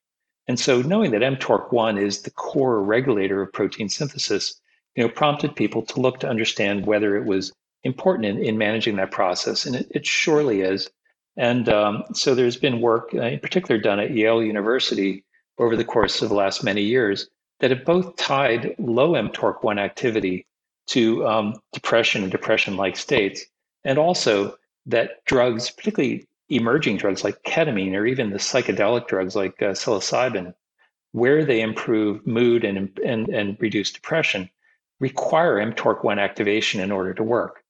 And 0.48 0.58
so 0.58 0.80
knowing 0.80 1.10
that 1.10 1.20
mTORC1 1.20 2.00
is 2.00 2.22
the 2.22 2.30
core 2.30 2.82
regulator 2.82 3.42
of 3.42 3.52
protein 3.52 3.90
synthesis, 3.90 4.58
you 4.96 5.04
know, 5.04 5.10
prompted 5.10 5.54
people 5.54 5.82
to 5.82 6.00
look 6.00 6.20
to 6.20 6.28
understand 6.28 6.86
whether 6.86 7.16
it 7.16 7.26
was 7.26 7.52
important 7.84 8.24
in, 8.24 8.42
in 8.42 8.56
managing 8.56 8.96
that 8.96 9.10
process. 9.10 9.66
And 9.66 9.76
it, 9.76 9.88
it 9.90 10.06
surely 10.06 10.62
is. 10.62 10.88
And 11.36 11.68
um, 11.68 12.04
so 12.14 12.34
there's 12.34 12.56
been 12.56 12.80
work, 12.80 13.10
uh, 13.14 13.20
in 13.20 13.40
particular 13.40 13.78
done 13.78 14.00
at 14.00 14.12
Yale 14.12 14.42
University 14.42 15.24
over 15.60 15.76
the 15.76 15.84
course 15.84 16.22
of 16.22 16.28
the 16.28 16.34
last 16.34 16.64
many 16.64 16.82
years, 16.82 17.28
that 17.60 17.70
have 17.70 17.84
both 17.84 18.16
tied 18.16 18.74
low 18.78 19.12
mTORC1 19.12 19.78
activity 19.78 20.46
to 20.88 21.24
um, 21.26 21.54
depression 21.72 22.22
and 22.22 22.32
depression 22.32 22.76
like 22.76 22.96
states. 22.96 23.44
And 23.84 23.98
also 23.98 24.56
that 24.86 25.24
drugs, 25.26 25.70
particularly 25.70 26.26
emerging 26.48 26.96
drugs 26.96 27.22
like 27.22 27.42
ketamine 27.44 27.94
or 27.94 28.06
even 28.06 28.30
the 28.30 28.38
psychedelic 28.38 29.06
drugs 29.06 29.36
like 29.36 29.62
uh, 29.62 29.72
psilocybin, 29.72 30.52
where 31.12 31.44
they 31.44 31.60
improve 31.60 32.26
mood 32.26 32.64
and, 32.64 32.98
and, 33.04 33.28
and 33.28 33.56
reduce 33.60 33.92
depression, 33.92 34.48
require 34.98 35.56
mTORC1 35.56 36.18
activation 36.18 36.80
in 36.80 36.90
order 36.90 37.14
to 37.14 37.22
work. 37.22 37.62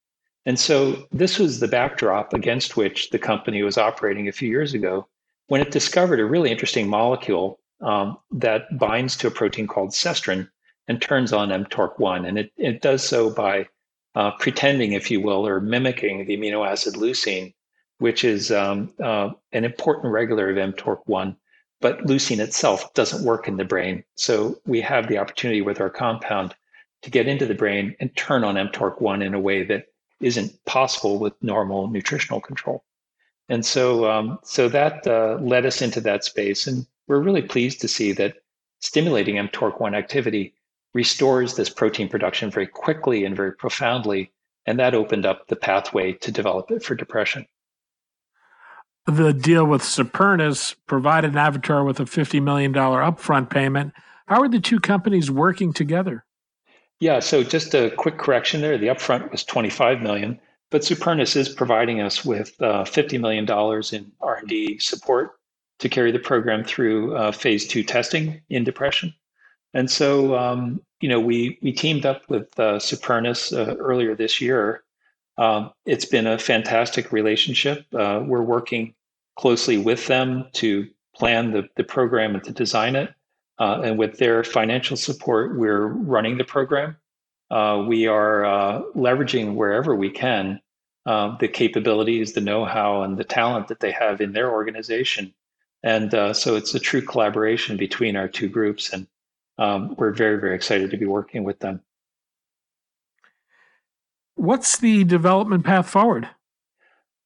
And 0.45 0.59
so 0.59 1.07
this 1.11 1.37
was 1.37 1.59
the 1.59 1.67
backdrop 1.67 2.33
against 2.33 2.75
which 2.75 3.11
the 3.11 3.19
company 3.19 3.61
was 3.61 3.77
operating 3.77 4.27
a 4.27 4.31
few 4.31 4.49
years 4.49 4.73
ago 4.73 5.07
when 5.47 5.61
it 5.61 5.71
discovered 5.71 6.19
a 6.19 6.25
really 6.25 6.49
interesting 6.49 6.87
molecule 6.87 7.59
um, 7.81 8.17
that 8.31 8.77
binds 8.77 9.15
to 9.17 9.27
a 9.27 9.31
protein 9.31 9.67
called 9.67 9.91
Sestrin 9.91 10.49
and 10.87 11.01
turns 11.01 11.33
on 11.33 11.49
mTORC1. 11.49 12.27
And 12.27 12.37
it, 12.37 12.51
it 12.57 12.81
does 12.81 13.03
so 13.03 13.29
by 13.29 13.67
uh, 14.15 14.31
pretending, 14.31 14.93
if 14.93 15.09
you 15.09 15.21
will, 15.21 15.47
or 15.47 15.59
mimicking 15.59 16.25
the 16.25 16.37
amino 16.37 16.67
acid 16.67 16.95
leucine, 16.95 17.53
which 17.99 18.23
is 18.23 18.51
um, 18.51 18.93
uh, 19.01 19.29
an 19.51 19.63
important 19.63 20.11
regulator 20.13 20.49
of 20.49 20.75
mTORC1. 20.75 21.35
But 21.79 22.05
leucine 22.05 22.39
itself 22.39 22.93
doesn't 22.93 23.25
work 23.25 23.47
in 23.47 23.57
the 23.57 23.65
brain. 23.65 24.03
So 24.15 24.59
we 24.65 24.81
have 24.81 25.07
the 25.07 25.17
opportunity 25.17 25.61
with 25.61 25.81
our 25.81 25.89
compound 25.89 26.53
to 27.01 27.09
get 27.09 27.27
into 27.27 27.45
the 27.45 27.55
brain 27.55 27.95
and 27.99 28.15
turn 28.15 28.43
on 28.43 28.55
mTORC1 28.55 29.25
in 29.25 29.33
a 29.33 29.39
way 29.39 29.63
that 29.63 29.87
isn't 30.19 30.63
possible 30.65 31.17
with 31.17 31.33
normal 31.41 31.87
nutritional 31.87 32.39
control. 32.39 32.83
And 33.49 33.65
so, 33.65 34.09
um, 34.09 34.39
so 34.43 34.69
that 34.69 35.05
uh, 35.07 35.37
led 35.41 35.65
us 35.65 35.81
into 35.81 35.99
that 36.01 36.23
space. 36.23 36.67
And 36.67 36.85
we're 37.11 37.19
really 37.19 37.41
pleased 37.41 37.81
to 37.81 37.89
see 37.89 38.13
that 38.13 38.37
stimulating 38.79 39.35
mTORC1 39.35 39.93
activity 39.93 40.53
restores 40.93 41.55
this 41.55 41.69
protein 41.69 42.07
production 42.07 42.49
very 42.49 42.67
quickly 42.67 43.25
and 43.25 43.35
very 43.35 43.51
profoundly. 43.51 44.31
And 44.65 44.79
that 44.79 44.95
opened 44.95 45.25
up 45.25 45.47
the 45.47 45.57
pathway 45.57 46.13
to 46.13 46.31
develop 46.31 46.71
it 46.71 46.83
for 46.83 46.95
depression. 46.95 47.45
The 49.07 49.33
deal 49.33 49.65
with 49.65 49.81
Supernus 49.81 50.73
provided 50.87 51.33
Navitor 51.33 51.85
with 51.85 51.99
a 51.99 52.05
$50 52.05 52.41
million 52.41 52.71
upfront 52.71 53.49
payment. 53.49 53.91
How 54.27 54.41
are 54.41 54.49
the 54.49 54.61
two 54.61 54.79
companies 54.79 55.29
working 55.29 55.73
together? 55.73 56.23
Yeah, 57.01 57.19
so 57.19 57.43
just 57.43 57.73
a 57.73 57.89
quick 57.97 58.19
correction 58.19 58.61
there. 58.61 58.77
The 58.77 58.87
upfront 58.87 59.31
was 59.31 59.43
25 59.43 60.01
million, 60.01 60.39
but 60.69 60.83
Supernus 60.83 61.35
is 61.35 61.49
providing 61.49 61.99
us 61.99 62.23
with 62.23 62.61
uh, 62.61 62.85
50 62.85 63.17
million 63.17 63.43
dollars 63.43 63.91
in 63.91 64.13
R&D 64.21 64.79
support 64.79 65.31
to 65.81 65.89
carry 65.89 66.11
the 66.11 66.19
program 66.19 66.63
through 66.63 67.15
uh, 67.15 67.31
phase 67.31 67.67
two 67.67 67.83
testing 67.83 68.41
in 68.49 68.63
depression. 68.63 69.13
And 69.73 69.89
so, 69.89 70.37
um, 70.37 70.81
you 71.01 71.09
know, 71.09 71.19
we 71.19 71.57
we 71.61 71.71
teamed 71.71 72.05
up 72.05 72.21
with 72.29 72.47
uh, 72.59 72.79
Supernus 72.79 73.51
uh, 73.51 73.75
earlier 73.77 74.15
this 74.15 74.39
year. 74.39 74.83
Um, 75.37 75.71
it's 75.85 76.05
been 76.05 76.27
a 76.27 76.37
fantastic 76.37 77.11
relationship. 77.11 77.85
Uh, 77.93 78.21
we're 78.25 78.43
working 78.43 78.93
closely 79.39 79.77
with 79.77 80.07
them 80.07 80.45
to 80.53 80.87
plan 81.15 81.51
the, 81.51 81.67
the 81.75 81.83
program 81.83 82.35
and 82.35 82.43
to 82.43 82.51
design 82.51 82.95
it. 82.95 83.13
Uh, 83.59 83.81
and 83.83 83.97
with 83.97 84.17
their 84.17 84.43
financial 84.43 84.97
support, 84.97 85.57
we're 85.57 85.87
running 85.87 86.37
the 86.37 86.43
program. 86.43 86.97
uh, 87.51 87.83
we 87.85 88.07
are 88.07 88.45
uh, 88.45 88.81
leveraging 88.95 89.55
wherever 89.55 89.93
we 89.93 90.09
can 90.09 90.59
the 91.05 91.49
capabilities, 91.51 92.33
the 92.33 92.41
know 92.41 92.63
how, 92.63 93.03
and 93.03 93.17
the 93.17 93.23
talent 93.23 93.67
that 93.67 93.81
they 93.81 93.91
have 93.91 94.21
in 94.21 94.31
their 94.31 94.51
organization. 94.51 95.33
And 95.83 96.13
uh, 96.13 96.33
so 96.33 96.55
it's 96.55 96.75
a 96.75 96.79
true 96.79 97.01
collaboration 97.01 97.77
between 97.77 98.15
our 98.15 98.27
two 98.27 98.47
groups. 98.47 98.93
And 98.93 99.07
um, 99.57 99.95
we're 99.97 100.11
very, 100.13 100.39
very 100.39 100.55
excited 100.55 100.91
to 100.91 100.97
be 100.97 101.05
working 101.05 101.43
with 101.43 101.59
them. 101.59 101.81
What's 104.35 104.77
the 104.77 105.03
development 105.03 105.65
path 105.65 105.89
forward? 105.89 106.27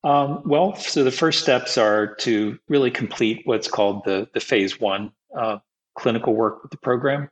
Um, 0.04 0.42
well, 0.46 0.76
so 0.76 1.04
the 1.04 1.12
first 1.12 1.42
steps 1.42 1.78
are 1.78 2.14
to 2.16 2.60
really 2.70 2.92
complete 2.92 3.42
what's 3.46 3.68
called 3.68 4.04
the, 4.06 4.28
the 4.34 4.40
phase 4.40 4.80
one 4.80 5.12
uh, 5.38 5.58
clinical 5.98 6.36
work 6.36 6.62
with 6.62 6.72
the 6.72 6.78
program. 6.78 7.30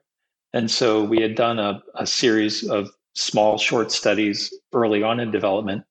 And 0.54 0.70
so 0.70 1.04
we 1.04 1.22
had 1.22 1.36
done 1.36 1.60
a, 1.60 1.84
a 1.96 2.08
series 2.08 2.68
of 2.68 2.90
small, 3.14 3.58
short 3.58 3.92
studies 3.92 4.54
early 4.74 5.04
on 5.04 5.20
in 5.20 5.32
development 5.32 5.84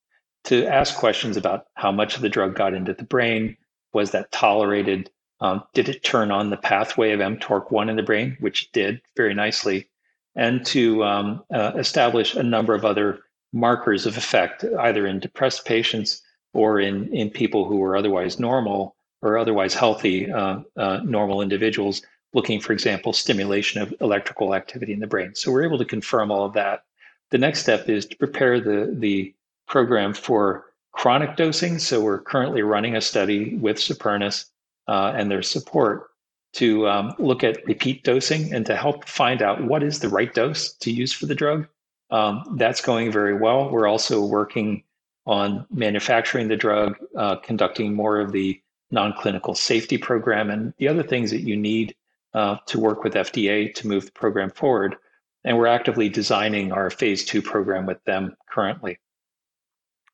to 0.44 0.66
ask 0.66 0.96
questions 0.96 1.36
about 1.36 1.66
how 1.74 1.92
much 1.92 2.16
of 2.16 2.22
the 2.22 2.28
drug 2.28 2.56
got 2.56 2.74
into 2.74 2.94
the 2.94 3.04
brain, 3.04 3.56
was 3.92 4.10
that 4.10 4.32
tolerated, 4.32 5.10
um, 5.42 5.64
did 5.74 5.88
it 5.88 6.04
turn 6.04 6.30
on 6.30 6.50
the 6.50 6.56
pathway 6.56 7.10
of 7.10 7.20
mTORC1 7.20 7.90
in 7.90 7.96
the 7.96 8.02
brain, 8.02 8.36
which 8.38 8.70
did 8.70 9.02
very 9.16 9.34
nicely, 9.34 9.88
and 10.36 10.64
to 10.66 11.04
um, 11.04 11.44
uh, 11.52 11.72
establish 11.74 12.34
a 12.34 12.42
number 12.42 12.74
of 12.74 12.84
other 12.84 13.18
markers 13.52 14.06
of 14.06 14.16
effect, 14.16 14.64
either 14.80 15.06
in 15.06 15.18
depressed 15.18 15.66
patients 15.66 16.22
or 16.54 16.78
in, 16.78 17.12
in 17.12 17.28
people 17.28 17.66
who 17.66 17.76
were 17.78 17.96
otherwise 17.96 18.38
normal 18.38 18.94
or 19.20 19.36
otherwise 19.36 19.74
healthy, 19.74 20.30
uh, 20.30 20.60
uh, 20.76 21.00
normal 21.04 21.42
individuals, 21.42 22.02
looking, 22.34 22.60
for 22.60 22.72
example, 22.72 23.12
stimulation 23.12 23.82
of 23.82 23.92
electrical 24.00 24.54
activity 24.54 24.92
in 24.92 25.00
the 25.00 25.06
brain. 25.08 25.34
So 25.34 25.50
we're 25.50 25.64
able 25.64 25.78
to 25.78 25.84
confirm 25.84 26.30
all 26.30 26.46
of 26.46 26.54
that. 26.54 26.84
The 27.30 27.38
next 27.38 27.60
step 27.60 27.88
is 27.88 28.06
to 28.06 28.16
prepare 28.16 28.60
the, 28.60 28.94
the 28.96 29.34
program 29.66 30.14
for 30.14 30.66
chronic 30.92 31.36
dosing. 31.36 31.78
So 31.78 32.00
we're 32.00 32.20
currently 32.20 32.62
running 32.62 32.94
a 32.94 33.00
study 33.00 33.56
with 33.56 33.78
Supernus 33.78 34.46
uh, 34.88 35.12
and 35.16 35.30
their 35.30 35.42
support 35.42 36.08
to 36.54 36.86
um, 36.86 37.14
look 37.18 37.42
at 37.42 37.64
repeat 37.66 38.04
dosing 38.04 38.52
and 38.52 38.66
to 38.66 38.76
help 38.76 39.08
find 39.08 39.42
out 39.42 39.64
what 39.64 39.82
is 39.82 40.00
the 40.00 40.08
right 40.08 40.34
dose 40.34 40.74
to 40.74 40.90
use 40.90 41.12
for 41.12 41.26
the 41.26 41.34
drug. 41.34 41.66
Um, 42.10 42.44
that's 42.56 42.82
going 42.82 43.10
very 43.10 43.34
well. 43.34 43.70
We're 43.70 43.88
also 43.88 44.24
working 44.24 44.84
on 45.24 45.66
manufacturing 45.70 46.48
the 46.48 46.56
drug, 46.56 46.96
uh, 47.16 47.36
conducting 47.36 47.94
more 47.94 48.20
of 48.20 48.32
the 48.32 48.60
non-clinical 48.90 49.54
safety 49.54 49.96
program, 49.96 50.50
and 50.50 50.74
the 50.76 50.88
other 50.88 51.02
things 51.02 51.30
that 51.30 51.40
you 51.40 51.56
need 51.56 51.94
uh, 52.34 52.56
to 52.66 52.78
work 52.78 53.02
with 53.02 53.14
FDA 53.14 53.72
to 53.74 53.86
move 53.86 54.06
the 54.06 54.12
program 54.12 54.50
forward. 54.50 54.96
And 55.44 55.56
we're 55.56 55.66
actively 55.66 56.08
designing 56.08 56.70
our 56.70 56.90
phase 56.90 57.24
two 57.24 57.40
program 57.40 57.86
with 57.86 58.02
them 58.04 58.36
currently. 58.50 58.98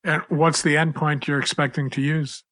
And 0.04 0.22
what's 0.28 0.62
the 0.62 0.76
endpoint 0.76 1.26
you're 1.26 1.40
expecting 1.40 1.90
to 1.90 2.00
use? 2.00 2.44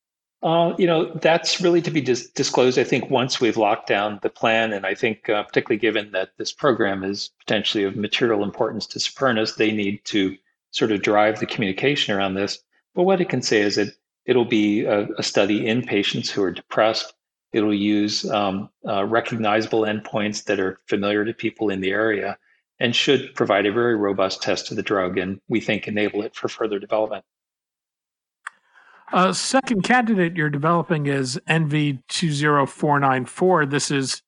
Uh, 0.46 0.76
you 0.78 0.86
know, 0.86 1.06
that's 1.06 1.60
really 1.60 1.82
to 1.82 1.90
be 1.90 2.00
dis- 2.00 2.30
disclosed, 2.30 2.78
I 2.78 2.84
think, 2.84 3.10
once 3.10 3.40
we've 3.40 3.56
locked 3.56 3.88
down 3.88 4.20
the 4.22 4.30
plan. 4.30 4.72
And 4.72 4.86
I 4.86 4.94
think, 4.94 5.28
uh, 5.28 5.42
particularly 5.42 5.80
given 5.80 6.12
that 6.12 6.30
this 6.38 6.52
program 6.52 7.02
is 7.02 7.30
potentially 7.40 7.82
of 7.82 7.96
material 7.96 8.44
importance 8.44 8.86
to 8.86 9.00
Supernus, 9.00 9.56
they 9.56 9.72
need 9.72 10.04
to 10.04 10.36
sort 10.70 10.92
of 10.92 11.02
drive 11.02 11.40
the 11.40 11.46
communication 11.46 12.14
around 12.14 12.34
this. 12.34 12.60
But 12.94 13.02
what 13.02 13.20
it 13.20 13.28
can 13.28 13.42
say 13.42 13.60
is 13.60 13.74
that 13.74 13.96
it'll 14.24 14.44
be 14.44 14.84
a, 14.84 15.08
a 15.18 15.22
study 15.24 15.66
in 15.66 15.82
patients 15.82 16.30
who 16.30 16.44
are 16.44 16.52
depressed. 16.52 17.12
It'll 17.52 17.74
use 17.74 18.24
um, 18.30 18.70
uh, 18.86 19.04
recognizable 19.04 19.80
endpoints 19.80 20.44
that 20.44 20.60
are 20.60 20.78
familiar 20.86 21.24
to 21.24 21.34
people 21.34 21.70
in 21.70 21.80
the 21.80 21.90
area 21.90 22.38
and 22.78 22.94
should 22.94 23.34
provide 23.34 23.66
a 23.66 23.72
very 23.72 23.96
robust 23.96 24.42
test 24.42 24.70
of 24.70 24.76
the 24.76 24.82
drug 24.84 25.18
and 25.18 25.40
we 25.48 25.60
think 25.60 25.88
enable 25.88 26.22
it 26.22 26.36
for 26.36 26.46
further 26.46 26.78
development. 26.78 27.24
A 29.12 29.32
second 29.32 29.82
candidate 29.82 30.34
you're 30.36 30.50
developing 30.50 31.06
is 31.06 31.40
NV20494. 31.48 33.70
This 33.70 33.92
is 33.92 34.20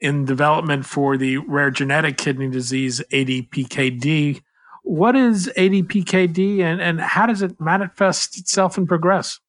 in 0.00 0.24
development 0.24 0.86
for 0.86 1.16
the 1.16 1.38
rare 1.38 1.70
genetic 1.70 2.16
kidney 2.16 2.48
disease 2.48 3.00
ADPKD. 3.12 4.42
What 4.82 5.14
is 5.16 5.52
ADPKD 5.56 6.60
and, 6.60 6.80
and 6.80 7.00
how 7.00 7.26
does 7.26 7.42
it 7.42 7.60
manifest 7.60 8.38
itself 8.38 8.78
and 8.78 8.88
progress? 8.88 9.40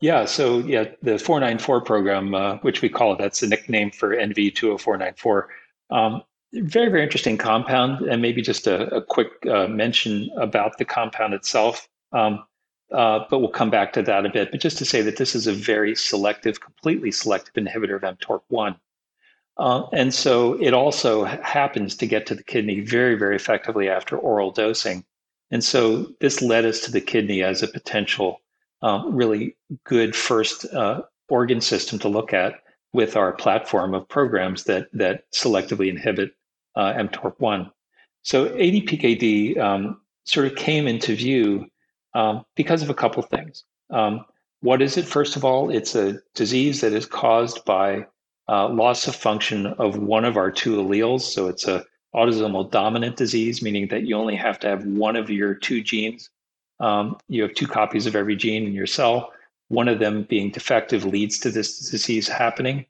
Yeah, 0.00 0.26
so 0.26 0.58
yeah, 0.58 0.88
the 1.02 1.18
494 1.18 1.80
program, 1.82 2.34
uh, 2.34 2.56
which 2.58 2.82
we 2.82 2.88
call 2.88 3.12
it, 3.14 3.18
that's 3.18 3.40
the 3.40 3.46
nickname 3.46 3.90
for 3.90 4.14
NV20494. 4.14 5.42
Um, 5.90 6.22
very, 6.52 6.90
very 6.90 7.02
interesting 7.02 7.38
compound. 7.38 8.06
And 8.06 8.20
maybe 8.20 8.42
just 8.42 8.66
a, 8.66 8.94
a 8.94 9.02
quick 9.02 9.28
uh, 9.50 9.68
mention 9.68 10.28
about 10.36 10.76
the 10.78 10.84
compound 10.84 11.32
itself. 11.34 11.88
Um, 12.12 12.44
uh, 12.92 13.20
but 13.28 13.40
we'll 13.40 13.48
come 13.48 13.70
back 13.70 13.92
to 13.94 14.02
that 14.02 14.26
a 14.26 14.30
bit. 14.30 14.50
But 14.50 14.60
just 14.60 14.78
to 14.78 14.84
say 14.84 15.02
that 15.02 15.16
this 15.16 15.34
is 15.34 15.46
a 15.46 15.52
very 15.52 15.94
selective, 15.94 16.60
completely 16.60 17.10
selective 17.10 17.54
inhibitor 17.54 17.96
of 17.96 18.18
mTORC1. 18.18 18.76
Uh, 19.58 19.86
and 19.92 20.12
so 20.12 20.54
it 20.54 20.74
also 20.74 21.24
happens 21.24 21.96
to 21.96 22.06
get 22.06 22.26
to 22.26 22.34
the 22.34 22.42
kidney 22.42 22.80
very, 22.80 23.14
very 23.14 23.36
effectively 23.36 23.88
after 23.88 24.16
oral 24.18 24.50
dosing. 24.50 25.04
And 25.50 25.64
so 25.64 26.06
this 26.20 26.42
led 26.42 26.64
us 26.64 26.80
to 26.80 26.90
the 26.90 27.00
kidney 27.00 27.42
as 27.42 27.62
a 27.62 27.68
potential 27.68 28.40
um, 28.82 29.14
really 29.14 29.56
good 29.84 30.14
first 30.14 30.66
uh, 30.74 31.02
organ 31.28 31.60
system 31.60 31.98
to 32.00 32.08
look 32.08 32.32
at 32.32 32.60
with 32.92 33.16
our 33.16 33.32
platform 33.32 33.94
of 33.94 34.08
programs 34.08 34.64
that, 34.64 34.88
that 34.92 35.24
selectively 35.32 35.88
inhibit 35.88 36.32
uh, 36.76 36.92
mTORC1. 36.94 37.70
So 38.22 38.48
ADPKD 38.50 39.58
um, 39.58 40.00
sort 40.24 40.46
of 40.46 40.56
came 40.56 40.86
into 40.86 41.14
view 41.14 41.66
um, 42.16 42.46
because 42.54 42.82
of 42.82 42.88
a 42.88 42.94
couple 42.94 43.22
things. 43.22 43.64
Um, 43.90 44.24
what 44.62 44.80
is 44.80 44.96
it? 44.96 45.06
First 45.06 45.36
of 45.36 45.44
all, 45.44 45.68
it's 45.70 45.94
a 45.94 46.18
disease 46.34 46.80
that 46.80 46.94
is 46.94 47.04
caused 47.04 47.64
by 47.66 48.06
uh, 48.48 48.68
loss 48.70 49.06
of 49.06 49.14
function 49.14 49.66
of 49.66 49.98
one 49.98 50.24
of 50.24 50.38
our 50.38 50.50
two 50.50 50.76
alleles. 50.76 51.20
So 51.20 51.46
it's 51.48 51.68
a 51.68 51.84
autosomal 52.14 52.70
dominant 52.70 53.16
disease, 53.16 53.60
meaning 53.60 53.88
that 53.88 54.04
you 54.06 54.16
only 54.16 54.34
have 54.34 54.58
to 54.60 54.68
have 54.68 54.84
one 54.86 55.14
of 55.14 55.28
your 55.28 55.54
two 55.54 55.82
genes. 55.82 56.30
Um, 56.80 57.18
you 57.28 57.42
have 57.42 57.52
two 57.52 57.66
copies 57.66 58.06
of 58.06 58.16
every 58.16 58.34
gene 58.34 58.66
in 58.66 58.72
your 58.72 58.86
cell. 58.86 59.32
One 59.68 59.88
of 59.88 59.98
them 59.98 60.22
being 60.22 60.50
defective 60.50 61.04
leads 61.04 61.38
to 61.40 61.50
this 61.50 61.90
disease 61.90 62.28
happening. 62.28 62.86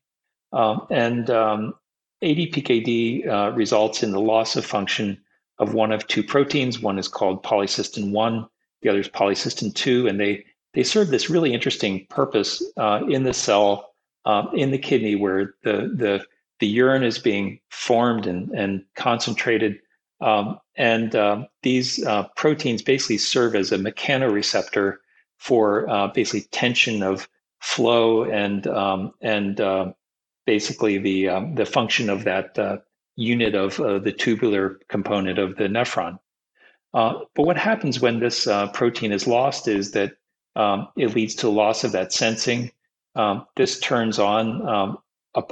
Um, 0.53 0.87
and 0.91 1.29
um, 1.31 1.75
ADPKD 2.23 3.27
uh, 3.27 3.53
results 3.57 4.05
in 4.05 4.13
the 4.13 4.21
loss 4.21 4.55
of 4.55 4.65
function 4.65 5.21
of 5.59 5.75
one 5.75 5.91
of 5.91 6.07
two 6.07 6.23
proteins. 6.23 6.79
One 6.79 6.99
is 6.99 7.09
called 7.09 7.43
polycystin 7.43 8.13
1, 8.13 8.47
the 8.83 8.89
other 8.89 9.01
is 9.01 9.09
polycystin 9.09 9.75
2, 9.75 10.07
and 10.07 10.21
they, 10.21 10.45
they 10.75 10.83
serve 10.83 11.09
this 11.09 11.31
really 11.31 11.53
interesting 11.53 12.07
purpose 12.11 12.63
uh, 12.77 13.01
in 13.09 13.25
the 13.25 13.35
cell, 13.35 13.95
um, 14.25 14.49
in 14.55 14.71
the 14.71 14.79
kidney, 14.79 15.17
where 15.17 15.55
the, 15.63 15.93
the, 15.95 16.25
the 16.61 16.67
urine 16.67 17.03
is 17.03 17.19
being 17.19 17.61
formed 17.71 18.27
and, 18.27 18.51
and 18.51 18.85
concentrated. 18.95 19.79
Um, 20.21 20.59
and 20.77 21.15
uh, 21.15 21.45
these 21.63 22.05
uh, 22.05 22.29
proteins 22.37 22.83
basically 22.83 23.19
serve 23.19 23.55
as 23.55 23.73
a 23.73 23.79
mechanoreceptor 23.79 24.97
for 25.39 25.89
uh, 25.89 26.09
basically 26.09 26.49
tension 26.51 27.03
of 27.03 27.29
flow 27.61 28.25
and 28.25 28.67
um, 28.67 29.13
and 29.21 29.61
uh, 29.61 29.93
basically 30.47 30.99
the 30.99 31.29
um, 31.29 31.55
the 31.55 31.67
function 31.67 32.09
of 32.09 32.25
that 32.25 32.59
uh, 32.59 32.79
unit 33.17 33.55
of 33.55 33.81
uh, 33.81 33.99
the 33.99 34.13
tubular 34.13 34.79
component 34.89 35.39
of 35.39 35.57
the 35.57 35.65
nephron. 35.65 36.19
Uh, 36.97 37.21
but 37.35 37.45
what 37.45 37.59
happens 37.59 38.01
when 38.01 38.21
this 38.21 38.47
uh, 38.47 38.69
protein 38.69 39.13
is 39.13 39.27
lost 39.27 39.69
is 39.69 39.91
that 39.91 40.17
um, 40.57 40.89
it 40.97 41.15
leads 41.15 41.35
to 41.35 41.47
loss 41.51 41.85
of 41.85 41.93
that 41.93 42.11
sensing. 42.11 42.73
Um, 43.15 43.45
this 43.55 43.79
turns 43.79 44.19
on, 44.19 44.67
um, 44.67 44.99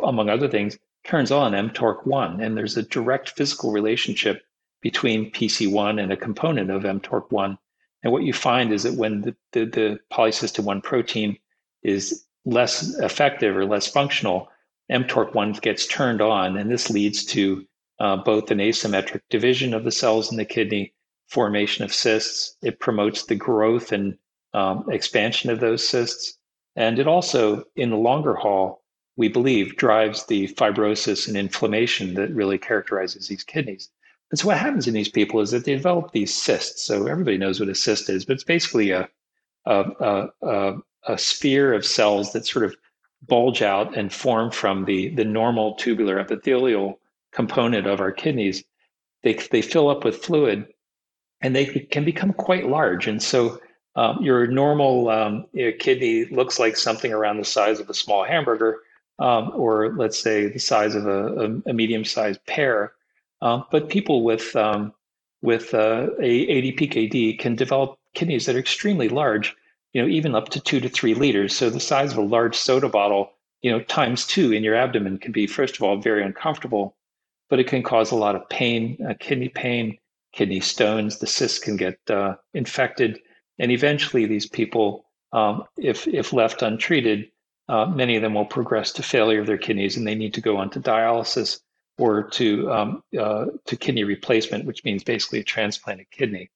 among 0.02 0.30
other 0.30 0.48
things, 0.48 0.78
turns 1.04 1.30
on 1.30 1.52
mTORC1, 1.52 2.42
and 2.42 2.57
there's 2.57 2.78
a 2.78 2.83
direct 2.83 3.28
physical 3.28 3.72
relationship 3.72 4.42
between 4.80 5.30
PC1 5.33 6.02
and 6.02 6.11
a 6.11 6.16
component 6.16 6.70
of 6.70 6.85
mTORC1. 6.85 7.59
And 8.02 8.11
what 8.11 8.22
you 8.22 8.33
find 8.33 8.72
is 8.72 8.85
that 8.85 8.94
when 8.94 9.20
the, 9.20 9.37
the, 9.52 9.66
the 9.66 9.98
polycystin 10.11 10.64
1 10.64 10.80
protein 10.80 11.37
is 11.83 12.24
less 12.46 12.96
effective 13.00 13.54
or 13.54 13.66
less 13.66 13.87
functional, 13.87 14.48
mTORC1 14.90 15.61
gets 15.61 15.87
turned 15.87 16.22
on, 16.22 16.57
and 16.57 16.70
this 16.70 16.88
leads 16.88 17.22
to 17.26 17.66
uh, 18.00 18.16
both 18.16 18.50
an 18.50 18.61
asymmetric 18.61 19.20
division 19.28 19.74
of 19.74 19.85
the 19.85 19.92
cells 19.92 20.30
in 20.30 20.38
the 20.38 20.46
kidney 20.46 20.94
formation 21.35 21.85
of 21.85 21.92
cysts. 21.92 22.57
It 22.62 22.81
promotes 22.81 23.25
the 23.25 23.35
growth 23.35 23.92
and 23.92 24.16
um, 24.55 24.85
expansion 24.88 25.51
of 25.51 25.61
those 25.61 25.87
cysts. 25.87 26.38
And 26.77 26.99
it 26.99 27.07
also, 27.07 27.64
in 27.77 27.90
the 27.90 27.97
longer 27.97 28.35
haul, 28.35 28.83
we 29.16 29.29
believe 29.29 29.77
drives 29.77 30.27
the 30.27 30.49
fibrosis 30.49 31.29
and 31.29 31.37
inflammation 31.37 32.14
that 32.14 32.35
really 32.35 32.59
characterizes 32.59 33.29
these 33.29 33.44
kidneys. 33.44 33.90
And 34.31 34.38
so 34.38 34.47
what 34.47 34.59
happens 34.59 34.88
in 34.88 34.94
these 34.94 35.09
people 35.09 35.40
is 35.40 35.51
that 35.51 35.64
they 35.64 35.75
develop 35.75 36.12
these 36.12 36.35
cysts. 36.35 36.85
So 36.85 37.07
everybody 37.07 37.37
knows 37.37 37.61
what 37.61 37.68
a 37.68 37.75
cyst 37.75 38.09
is, 38.09 38.25
but 38.25 38.35
it's 38.35 38.44
basically 38.44 38.90
a, 38.90 39.09
a, 39.66 40.29
a, 40.42 40.75
a 41.09 41.18
sphere 41.18 41.75
of 41.75 41.85
cells 41.85 42.33
that 42.33 42.47
sort 42.47 42.64
of 42.64 42.77
bulge 43.27 43.62
out 43.62 43.97
and 43.97 44.12
form 44.12 44.51
from 44.51 44.85
the, 44.85 45.11
the 45.11 45.25
normal 45.25 45.75
tubular 45.75 46.18
epithelial 46.18 46.99
component 47.33 47.87
of 47.87 48.01
our 48.01 48.12
kidneys 48.12 48.64
they, 49.25 49.33
they 49.51 49.62
fill 49.62 49.88
up 49.88 50.05
with 50.05 50.23
fluid 50.23 50.66
and 51.44 51.54
they 51.54 51.66
can 51.66 52.04
become 52.07 52.33
quite 52.33 52.66
large. 52.68 53.07
And 53.07 53.22
so 53.22 53.61
um, 53.96 54.18
your 54.22 54.46
normal 54.46 55.11
um, 55.11 55.46
your 55.52 55.72
kidney 55.72 56.24
looks 56.24 56.59
like 56.59 56.74
something 56.74 57.12
around 57.12 57.37
the 57.37 57.44
size 57.44 57.80
of 57.80 57.90
a 57.90 57.94
small 57.94 58.24
hamburger, 58.24 58.80
um, 59.18 59.52
or 59.54 59.94
let's 59.94 60.18
say 60.18 60.48
the 60.48 60.59
size 60.59 60.94
of 60.94 61.07
a, 61.07 61.26
a, 61.44 61.70
a 61.70 61.72
medium-sized 61.74 62.44
pear. 62.46 62.94
Um, 63.42 63.66
but 63.70 63.90
people 63.90 64.24
with 64.24 64.57
um, 64.57 64.94
with 65.42 65.74
uh, 65.74 66.09
a 66.18 66.72
ADPKD 66.72 67.38
can 67.38 67.54
develop 67.54 67.98
kidneys 68.14 68.46
that 68.46 68.57
are 68.57 68.61
extremely 68.61 69.11
large, 69.11 69.54
you 69.92 70.00
know, 70.00 70.09
even 70.09 70.35
up 70.35 70.48
to 70.48 70.61
two 70.61 70.80
to 70.80 70.88
three 70.88 71.12
liters. 71.12 71.54
So 71.54 71.68
the 71.68 71.78
size 71.78 72.12
of 72.12 72.18
a 72.18 72.22
large 72.22 72.57
soda 72.57 72.88
bottle, 72.88 73.33
you 73.61 73.70
know, 73.70 73.80
times 73.80 74.26
two 74.26 74.50
in 74.52 74.64
your 74.64 74.76
abdomen 74.76 75.18
can 75.18 75.30
be, 75.30 75.46
first 75.46 75.76
of 75.76 75.83
all, 75.83 75.98
very 75.98 76.24
uncomfortable, 76.24 76.96
but 77.50 77.61
it 77.61 77.66
can 77.66 77.83
cause 77.83 78.11
a 78.11 78.16
lot 78.16 78.35
of 78.35 78.48
pain, 78.48 78.96
uh, 79.07 79.12
kidney 79.20 79.50
pain, 79.50 79.98
kidney 80.35 80.61
stones. 80.61 81.18
The 81.18 81.27
cysts 81.27 81.59
can 81.59 81.77
get 81.77 81.99
uh, 82.11 82.35
infected, 82.53 83.20
and 83.59 83.70
eventually, 83.70 84.27
these 84.27 84.47
people, 84.47 85.07
um, 85.33 85.64
if 85.79 86.07
if 86.09 86.33
left 86.33 86.62
untreated, 86.62 87.31
uh, 87.68 87.87
many 87.87 88.16
of 88.16 88.23
them 88.23 88.35
will 88.35 88.44
progress 88.44 88.92
to 88.92 89.03
failure 89.03 89.40
of 89.40 89.47
their 89.47 89.59
kidneys, 89.59 89.97
and 89.97 90.07
they 90.07 90.14
need 90.14 90.35
to 90.35 90.40
go 90.40 90.57
on 90.57 90.70
to 90.70 90.81
dialysis 90.81 91.61
or 91.99 92.25
to 92.31 92.70
um, 92.73 93.03
uh, 93.18 93.47
to 93.66 93.77
kidney 93.77 94.05
replacement, 94.05 94.64
which 94.64 94.85
means 94.85 95.05
basically 95.05 95.40
a 95.40 95.44
transplanted 95.44 96.11
kidney. 96.11 96.51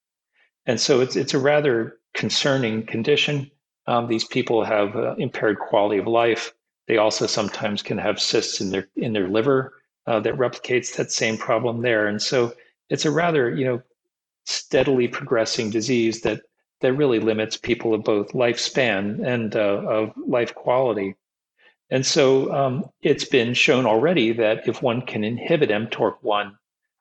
And 0.66 0.80
so 0.80 1.00
it's 1.00 1.16
it's 1.16 1.34
a 1.34 1.38
rather 1.38 1.98
concerning 2.14 2.84
condition. 2.84 3.50
Um, 3.86 4.06
these 4.08 4.24
people 4.24 4.64
have 4.64 4.96
uh, 4.96 5.14
impaired 5.16 5.58
quality 5.58 5.98
of 5.98 6.06
life. 6.06 6.52
They 6.88 6.98
also 6.98 7.26
sometimes 7.26 7.82
can 7.82 7.98
have 7.98 8.20
cysts 8.20 8.60
in 8.60 8.70
their 8.70 8.88
in 8.96 9.12
their 9.12 9.28
liver 9.28 9.74
uh, 10.06 10.20
that 10.20 10.34
replicates 10.34 10.96
that 10.96 11.12
same 11.12 11.38
problem 11.38 11.82
there. 11.82 12.06
And 12.06 12.20
so 12.20 12.52
it's 12.88 13.04
a 13.04 13.10
rather 13.10 13.54
you 13.54 13.64
know 13.64 13.82
steadily 14.44 15.08
progressing 15.08 15.70
disease 15.70 16.22
that 16.22 16.42
that 16.80 16.92
really 16.94 17.18
limits 17.18 17.56
people 17.56 17.92
of 17.92 18.04
both 18.04 18.32
lifespan 18.32 19.24
and 19.26 19.56
uh, 19.56 19.82
of 19.86 20.12
life 20.16 20.54
quality. 20.54 21.14
And 21.90 22.04
so 22.04 22.52
um, 22.54 22.84
it's 23.02 23.24
been 23.24 23.54
shown 23.54 23.86
already 23.86 24.32
that 24.32 24.68
if 24.68 24.82
one 24.82 25.02
can 25.02 25.24
inhibit 25.24 25.70
mTORC1, 25.70 26.52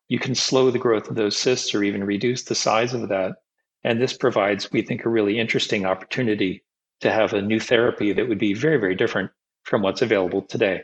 you 0.08 0.18
can 0.18 0.34
slow 0.34 0.72
the 0.72 0.80
growth 0.80 1.10
of 1.10 1.16
those 1.16 1.38
cysts 1.38 1.76
or 1.76 1.84
even 1.84 2.04
reduce 2.04 2.44
the 2.44 2.56
size 2.56 2.94
of 2.94 3.10
that. 3.10 3.36
And 3.84 4.02
this 4.02 4.14
provides, 4.14 4.72
we 4.72 4.82
think, 4.82 5.06
a 5.06 5.10
really 5.10 5.40
interesting 5.40 5.86
opportunity 5.86 6.64
to 7.02 7.12
have 7.12 7.34
a 7.34 7.42
new 7.42 7.60
therapy 7.60 8.14
that 8.14 8.28
would 8.28 8.40
be 8.40 8.54
very, 8.54 8.78
very 8.78 8.96
different 8.96 9.30
from 9.64 9.82
what's 9.82 10.02
available 10.02 10.42
today. 10.42 10.84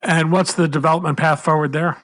And 0.00 0.32
what's 0.32 0.54
the 0.54 0.68
development 0.68 1.18
path 1.18 1.42
forward 1.42 1.72
there? 1.72 2.02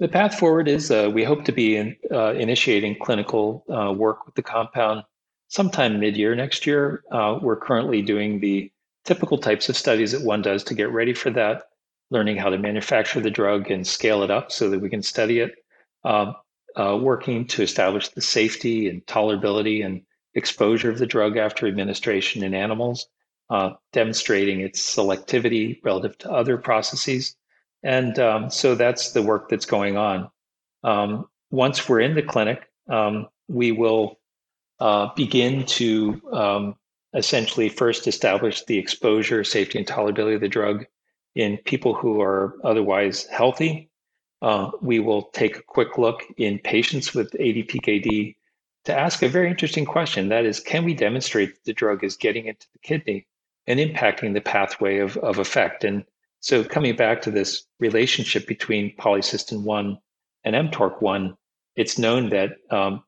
The 0.00 0.08
path 0.08 0.38
forward 0.38 0.68
is 0.68 0.92
uh, 0.92 1.10
we 1.12 1.24
hope 1.24 1.44
to 1.46 1.52
be 1.52 1.76
in, 1.76 1.96
uh, 2.12 2.34
initiating 2.34 2.98
clinical 3.00 3.64
uh, 3.68 3.92
work 3.92 4.26
with 4.26 4.36
the 4.36 4.42
compound 4.42 5.02
sometime 5.48 5.98
mid 5.98 6.16
year 6.16 6.36
next 6.36 6.66
year. 6.66 7.02
Uh, 7.10 7.40
we're 7.42 7.56
currently 7.56 8.00
doing 8.00 8.38
the 8.38 8.70
typical 9.04 9.38
types 9.38 9.68
of 9.68 9.76
studies 9.76 10.12
that 10.12 10.22
one 10.22 10.40
does 10.40 10.62
to 10.64 10.74
get 10.74 10.92
ready 10.92 11.14
for 11.14 11.30
that, 11.30 11.64
learning 12.10 12.36
how 12.36 12.48
to 12.48 12.58
manufacture 12.58 13.20
the 13.20 13.30
drug 13.30 13.72
and 13.72 13.84
scale 13.84 14.22
it 14.22 14.30
up 14.30 14.52
so 14.52 14.70
that 14.70 14.78
we 14.78 14.88
can 14.88 15.02
study 15.02 15.40
it, 15.40 15.56
um, 16.04 16.36
uh, 16.76 16.96
working 17.00 17.44
to 17.48 17.62
establish 17.62 18.08
the 18.08 18.20
safety 18.20 18.88
and 18.88 19.04
tolerability 19.06 19.84
and 19.84 20.02
exposure 20.34 20.90
of 20.90 20.98
the 20.98 21.06
drug 21.06 21.36
after 21.36 21.66
administration 21.66 22.44
in 22.44 22.54
animals, 22.54 23.08
uh, 23.50 23.70
demonstrating 23.92 24.60
its 24.60 24.94
selectivity 24.94 25.80
relative 25.82 26.16
to 26.18 26.30
other 26.30 26.56
processes. 26.56 27.34
And 27.82 28.18
um, 28.18 28.50
so 28.50 28.74
that's 28.74 29.12
the 29.12 29.22
work 29.22 29.48
that's 29.48 29.66
going 29.66 29.96
on. 29.96 30.30
Um, 30.82 31.28
once 31.50 31.88
we're 31.88 32.00
in 32.00 32.14
the 32.14 32.22
clinic, 32.22 32.68
um, 32.88 33.28
we 33.48 33.72
will 33.72 34.18
uh, 34.80 35.08
begin 35.14 35.64
to 35.66 36.20
um, 36.32 36.76
essentially 37.14 37.68
first 37.68 38.06
establish 38.06 38.64
the 38.64 38.78
exposure, 38.78 39.44
safety, 39.44 39.78
and 39.78 39.86
tolerability 39.86 40.34
of 40.34 40.40
the 40.40 40.48
drug 40.48 40.86
in 41.34 41.56
people 41.58 41.94
who 41.94 42.20
are 42.20 42.56
otherwise 42.64 43.26
healthy. 43.26 43.90
Uh, 44.42 44.70
we 44.80 44.98
will 44.98 45.22
take 45.32 45.56
a 45.56 45.62
quick 45.62 45.98
look 45.98 46.22
in 46.36 46.58
patients 46.58 47.14
with 47.14 47.30
ADPKD 47.32 48.36
to 48.84 48.98
ask 48.98 49.22
a 49.22 49.28
very 49.28 49.50
interesting 49.50 49.84
question. 49.84 50.28
That 50.28 50.46
is, 50.46 50.60
can 50.60 50.84
we 50.84 50.94
demonstrate 50.94 51.54
that 51.54 51.64
the 51.64 51.72
drug 51.72 52.04
is 52.04 52.16
getting 52.16 52.46
into 52.46 52.66
the 52.72 52.78
kidney 52.78 53.26
and 53.66 53.80
impacting 53.80 54.34
the 54.34 54.40
pathway 54.40 54.98
of, 54.98 55.16
of 55.18 55.38
effect? 55.38 55.84
And 55.84 56.04
so, 56.40 56.62
coming 56.62 56.94
back 56.94 57.22
to 57.22 57.30
this 57.30 57.64
relationship 57.80 58.46
between 58.46 58.94
polycystin 58.96 59.62
1 59.64 59.98
and 60.44 60.70
mTORC1, 60.70 61.36
it's 61.74 61.98
known 61.98 62.30
that 62.30 62.52
um, 62.70 63.02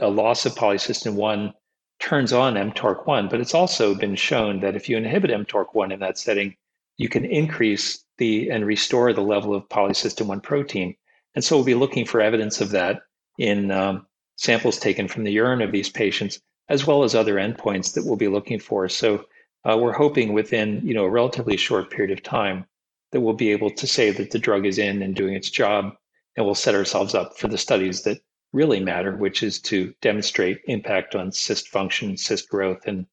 a 0.00 0.08
loss 0.08 0.44
of 0.44 0.54
polycystin 0.54 1.14
1 1.14 1.52
turns 2.00 2.32
on 2.32 2.54
mTORC1, 2.54 3.30
but 3.30 3.40
it's 3.40 3.54
also 3.54 3.94
been 3.94 4.16
shown 4.16 4.60
that 4.60 4.74
if 4.74 4.88
you 4.88 4.96
inhibit 4.96 5.30
mTORC1 5.30 5.92
in 5.92 6.00
that 6.00 6.18
setting, 6.18 6.56
you 6.96 7.08
can 7.08 7.24
increase 7.24 8.04
the 8.18 8.50
and 8.50 8.66
restore 8.66 9.12
the 9.12 9.20
level 9.20 9.54
of 9.54 9.68
polycystin 9.68 10.26
1 10.26 10.40
protein. 10.40 10.96
And 11.34 11.44
so 11.44 11.56
we'll 11.56 11.64
be 11.64 11.74
looking 11.74 12.04
for 12.04 12.20
evidence 12.20 12.60
of 12.60 12.70
that 12.70 13.02
in 13.38 13.70
um, 13.70 14.06
samples 14.36 14.78
taken 14.78 15.08
from 15.08 15.24
the 15.24 15.32
urine 15.32 15.62
of 15.62 15.72
these 15.72 15.90
patients, 15.90 16.40
as 16.68 16.86
well 16.86 17.04
as 17.04 17.14
other 17.14 17.34
endpoints 17.36 17.94
that 17.94 18.04
we'll 18.04 18.16
be 18.16 18.28
looking 18.28 18.58
for. 18.58 18.88
So 18.88 19.24
uh, 19.64 19.76
we're 19.76 19.92
hoping 19.92 20.32
within 20.32 20.80
you 20.84 20.94
know 20.94 21.04
a 21.04 21.10
relatively 21.10 21.56
short 21.56 21.90
period 21.90 22.16
of 22.16 22.22
time 22.22 22.66
that 23.12 23.20
we'll 23.20 23.34
be 23.34 23.52
able 23.52 23.70
to 23.70 23.86
say 23.86 24.10
that 24.10 24.30
the 24.30 24.38
drug 24.38 24.66
is 24.66 24.78
in 24.78 25.02
and 25.02 25.14
doing 25.14 25.34
its 25.34 25.50
job, 25.50 25.94
and 26.36 26.44
we'll 26.44 26.54
set 26.54 26.74
ourselves 26.74 27.14
up 27.14 27.38
for 27.38 27.48
the 27.48 27.58
studies 27.58 28.02
that 28.02 28.20
really 28.52 28.80
matter, 28.80 29.16
which 29.16 29.42
is 29.42 29.60
to 29.60 29.94
demonstrate 30.00 30.60
impact 30.66 31.14
on 31.14 31.32
cyst 31.32 31.68
function, 31.68 32.16
cyst 32.16 32.48
growth, 32.48 32.86
and 32.86 33.06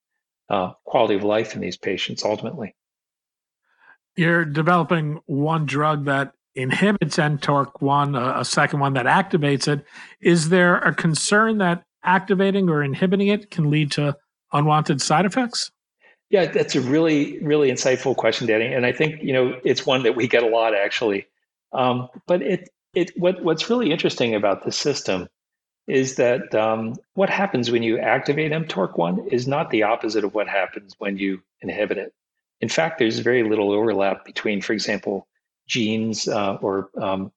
uh, 0.49 0.71
quality 0.85 1.15
of 1.15 1.23
life 1.23 1.55
in 1.55 1.61
these 1.61 1.77
patients 1.77 2.23
ultimately. 2.23 2.75
You're 4.15 4.45
developing 4.45 5.19
one 5.25 5.65
drug 5.65 6.05
that 6.05 6.33
inhibits 6.55 7.17
mTORC1, 7.17 8.19
a, 8.19 8.39
a 8.41 8.45
second 8.45 8.79
one 8.79 8.93
that 8.93 9.05
activates 9.05 9.67
it. 9.67 9.85
Is 10.19 10.49
there 10.49 10.77
a 10.77 10.93
concern 10.93 11.59
that 11.59 11.83
activating 12.03 12.69
or 12.69 12.83
inhibiting 12.83 13.29
it 13.29 13.49
can 13.49 13.69
lead 13.69 13.91
to 13.93 14.17
unwanted 14.51 15.01
side 15.01 15.25
effects? 15.25 15.71
Yeah, 16.31 16.45
that's 16.45 16.75
a 16.75 16.81
really, 16.81 17.37
really 17.39 17.69
insightful 17.69 18.15
question, 18.15 18.47
Danny. 18.47 18.73
And 18.73 18.85
I 18.85 18.93
think, 18.93 19.21
you 19.21 19.33
know, 19.33 19.59
it's 19.65 19.85
one 19.85 20.03
that 20.03 20.15
we 20.15 20.27
get 20.27 20.43
a 20.43 20.47
lot 20.47 20.73
actually. 20.73 21.27
Um, 21.73 22.07
but 22.25 22.41
it 22.41 22.69
it 22.93 23.11
what 23.17 23.43
what's 23.43 23.69
really 23.69 23.91
interesting 23.91 24.33
about 24.33 24.63
the 24.63 24.71
system 24.71 25.27
is 25.87 26.15
that 26.15 26.55
um, 26.55 26.95
what 27.15 27.29
happens 27.29 27.69
when 27.69 27.83
you 27.83 27.99
activate 27.99 28.51
mTORC1 28.51 29.27
is 29.33 29.45
not 29.47 29.71
the 29.71 29.83
opposite 29.83 30.23
of 30.23 30.33
what 30.33 30.47
happens 30.47 30.95
when 30.99 31.17
you 31.17 31.41
inhibit 31.61 31.97
it. 31.97 32.13
In 32.61 32.69
fact, 32.69 32.99
there's 32.99 33.19
very 33.19 33.43
little 33.43 33.71
overlap 33.71 34.23
between, 34.23 34.61
for 34.61 34.71
example, 34.71 35.27
genes 35.67 36.29
uh, 36.29 36.55
or 36.61 36.89
um, 37.01 37.31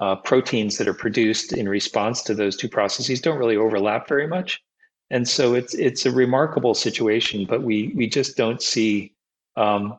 uh, 0.00 0.16
proteins 0.16 0.78
that 0.78 0.88
are 0.88 0.94
produced 0.94 1.52
in 1.52 1.68
response 1.68 2.22
to 2.22 2.34
those 2.34 2.56
two 2.56 2.68
processes 2.68 3.20
don't 3.20 3.38
really 3.38 3.56
overlap 3.56 4.08
very 4.08 4.26
much, 4.26 4.62
and 5.10 5.28
so 5.28 5.54
it's 5.54 5.74
it's 5.74 6.06
a 6.06 6.10
remarkable 6.10 6.74
situation. 6.74 7.46
But 7.46 7.62
we 7.62 7.92
we 7.94 8.06
just 8.06 8.36
don't 8.36 8.62
see 8.62 9.12
um, 9.56 9.98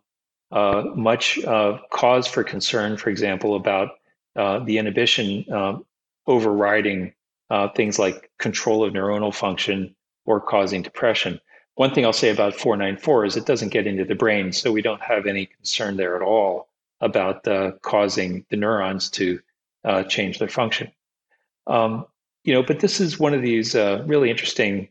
uh, 0.52 0.84
much 0.96 1.44
uh, 1.44 1.80
cause 1.92 2.28
for 2.28 2.44
concern, 2.44 2.98
for 2.98 3.10
example, 3.10 3.56
about 3.56 3.92
uh, 4.36 4.60
the 4.60 4.78
inhibition 4.78 5.46
um, 5.52 5.86
overriding 6.28 7.14
uh, 7.50 7.70
things 7.70 7.98
like 7.98 8.30
control 8.38 8.84
of 8.84 8.94
neuronal 8.94 9.34
function 9.34 9.96
or 10.26 10.40
causing 10.40 10.82
depression. 10.82 11.40
One 11.76 11.94
thing 11.94 12.06
I'll 12.06 12.14
say 12.14 12.30
about 12.30 12.56
494 12.56 13.26
is 13.26 13.38
it 13.38 13.46
doesn't 13.46 13.70
get 13.70 13.88
into 13.88 14.06
the 14.06 14.16
brain, 14.16 14.52
so 14.52 14.72
we 14.72 14.82
don't 14.82 15.02
have 15.02 15.26
any 15.26 15.46
concern 15.46 15.98
there 15.98 16.16
at 16.16 16.22
all 16.22 16.68
about 17.02 17.48
causing 17.82 18.46
the 18.50 18.58
neurons 18.58 19.10
to 19.12 19.40
uh, 19.86 20.04
change 20.04 20.40
their 20.40 20.50
function. 20.50 20.92
Um, 21.68 22.06
you 22.44 22.54
know, 22.54 22.64
but 22.64 22.80
this 22.80 23.00
is 23.00 23.20
one 23.20 23.34
of 23.34 23.42
these 23.42 23.76
uh, 23.76 24.04
really 24.06 24.30
interesting 24.30 24.90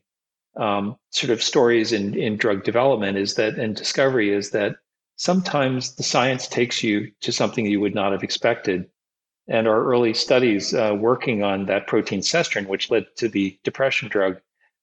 um, 0.59 0.97
sort 1.11 1.31
of 1.31 1.43
stories 1.43 1.93
in, 1.93 2.15
in 2.15 2.37
drug 2.37 2.65
development 2.65 3.17
is 3.17 3.35
that 3.35 3.55
and 3.55 3.77
discovery 3.77 4.31
is 4.31 4.51
that 4.51 4.77
sometimes 5.17 5.95
the 5.95 6.03
science 6.03 6.47
takes 6.47 6.83
you 6.83 7.11
to 7.21 7.33
something 7.33 7.67
you 7.67 7.81
would 7.81 7.95
not 7.95 8.13
have 8.13 8.23
expected 8.23 8.89
and 9.49 9.67
our 9.67 9.83
early 9.85 10.13
studies 10.13 10.75
uh, 10.75 10.95
working 10.99 11.43
on 11.43 11.67
that 11.67 11.87
protein 11.87 12.21
Sestrin, 12.21 12.67
which 12.67 12.91
led 12.91 13.07
to 13.17 13.29
the 13.29 13.59
depression 13.65 14.09
drug, 14.09 14.41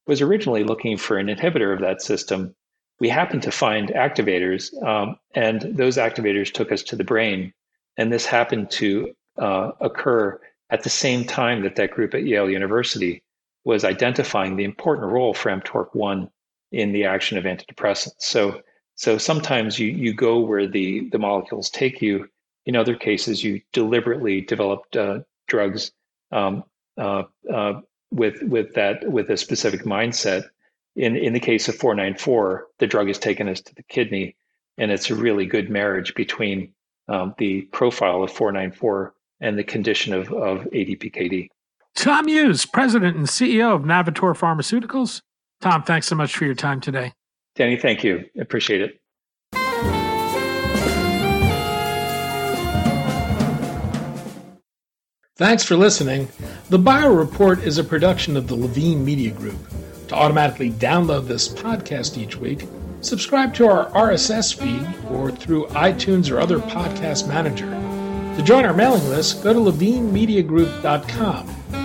was 0.08 0.22
originally 0.22 0.64
looking 0.64 0.98
for 0.98 1.18
an 1.18 1.28
inhibitor 1.28 1.74
of 1.74 1.82
that 1.82 2.02
system. 2.02 2.56
We 3.00 3.10
happened 3.10 3.44
to 3.44 3.52
find 3.52 3.90
activators, 3.90 4.72
um, 4.84 5.18
and 5.36 5.62
those 5.62 5.98
activators 5.98 6.52
took 6.52 6.72
us 6.72 6.82
to 6.84 6.96
the 6.96 7.04
brain. 7.04 7.54
And 7.98 8.12
this 8.12 8.26
happened 8.26 8.72
to 8.72 9.14
uh, 9.38 9.72
occur 9.82 10.40
at 10.72 10.84
the 10.84 10.90
same 10.90 11.26
time 11.26 11.62
that 11.62 11.76
that 11.76 11.92
group 11.92 12.14
at 12.14 12.24
Yale 12.24 12.50
University 12.50 13.22
was 13.66 13.84
identifying 13.84 14.56
the 14.56 14.64
important 14.64 15.12
role 15.12 15.34
for 15.34 15.52
mTORC1 15.52 16.30
in 16.72 16.92
the 16.94 17.04
action 17.04 17.38
of 17.38 17.44
antidepressants. 17.44 18.14
So, 18.20 18.62
so 18.96 19.18
sometimes 19.18 19.78
you 19.78 19.88
you 19.88 20.14
go 20.14 20.40
where 20.40 20.68
the 20.68 21.10
the 21.10 21.20
molecules 21.20 21.70
take 21.70 22.02
you, 22.02 22.30
in 22.66 22.76
other 22.76 22.96
cases, 22.96 23.44
you 23.44 23.62
deliberately 23.74 24.42
developed 24.42 24.96
uh, 24.96 25.20
drugs 25.48 25.92
um, 26.32 26.64
uh, 26.98 27.24
uh, 27.54 27.82
with 28.12 28.42
with 28.44 28.74
that 28.76 29.10
with 29.12 29.30
a 29.30 29.38
specific 29.38 29.84
mindset. 29.84 30.46
In 30.96 31.18
in 31.18 31.34
the 31.34 31.40
case 31.40 31.68
of 31.68 31.76
494, 31.76 32.68
the 32.80 32.88
drug 32.88 33.10
is 33.10 33.20
taken 33.20 33.50
us 33.50 33.62
to 33.62 33.76
the 33.76 33.84
kidney, 33.84 34.36
and 34.78 34.92
it's 34.92 35.10
a 35.10 35.16
really 35.16 35.46
good 35.46 35.70
marriage 35.70 36.16
between 36.16 36.74
um, 37.08 37.36
the 37.38 37.64
profile 37.74 38.24
of 38.24 38.32
494 38.32 39.14
and 39.42 39.58
the 39.58 39.64
condition 39.64 40.14
of, 40.14 40.32
of 40.32 40.62
ADPKD. 40.72 41.50
Tom 41.96 42.28
Hughes, 42.28 42.66
President 42.66 43.16
and 43.16 43.28
CEO 43.28 43.74
of 43.74 43.84
Navitor 43.84 44.36
Pharmaceuticals. 44.38 45.22
Tom, 45.62 45.84
thanks 45.84 46.08
so 46.08 46.16
much 46.16 46.36
for 46.36 46.46
your 46.46 46.54
time 46.54 46.82
today. 46.82 47.14
Danny, 47.56 47.78
thank 47.78 48.04
you. 48.04 48.26
Appreciate 48.40 48.82
it. 48.82 49.00
Thanks 55.38 55.64
for 55.64 55.76
listening. 55.76 56.30
The 56.70 56.80
Bio 56.80 57.14
Report 57.14 57.62
is 57.64 57.78
a 57.78 57.84
production 57.84 58.38
of 58.38 58.48
the 58.48 58.56
Levine 58.56 59.04
Media 59.04 59.32
Group. 59.32 59.58
To 60.08 60.16
automatically 60.16 60.72
download 60.72 61.28
this 61.28 61.50
podcast 61.50 62.18
each 62.18 62.38
week, 62.38 62.66
subscribe 63.02 63.54
to 63.56 63.68
our 63.68 63.90
RSS 63.92 64.58
feed 64.58 64.88
or 65.12 65.32
through 65.32 65.66
iTunes 65.68 66.32
or 66.32 66.40
other 66.40 66.60
podcast 66.60 67.28
manager. 67.28 67.70
To 68.38 68.44
join 68.44 68.66
our 68.66 68.74
mailing 68.74 69.04
list, 69.10 69.44
go 69.44 69.52
to 69.54 69.60
levinemediagroup.com. 69.60 71.85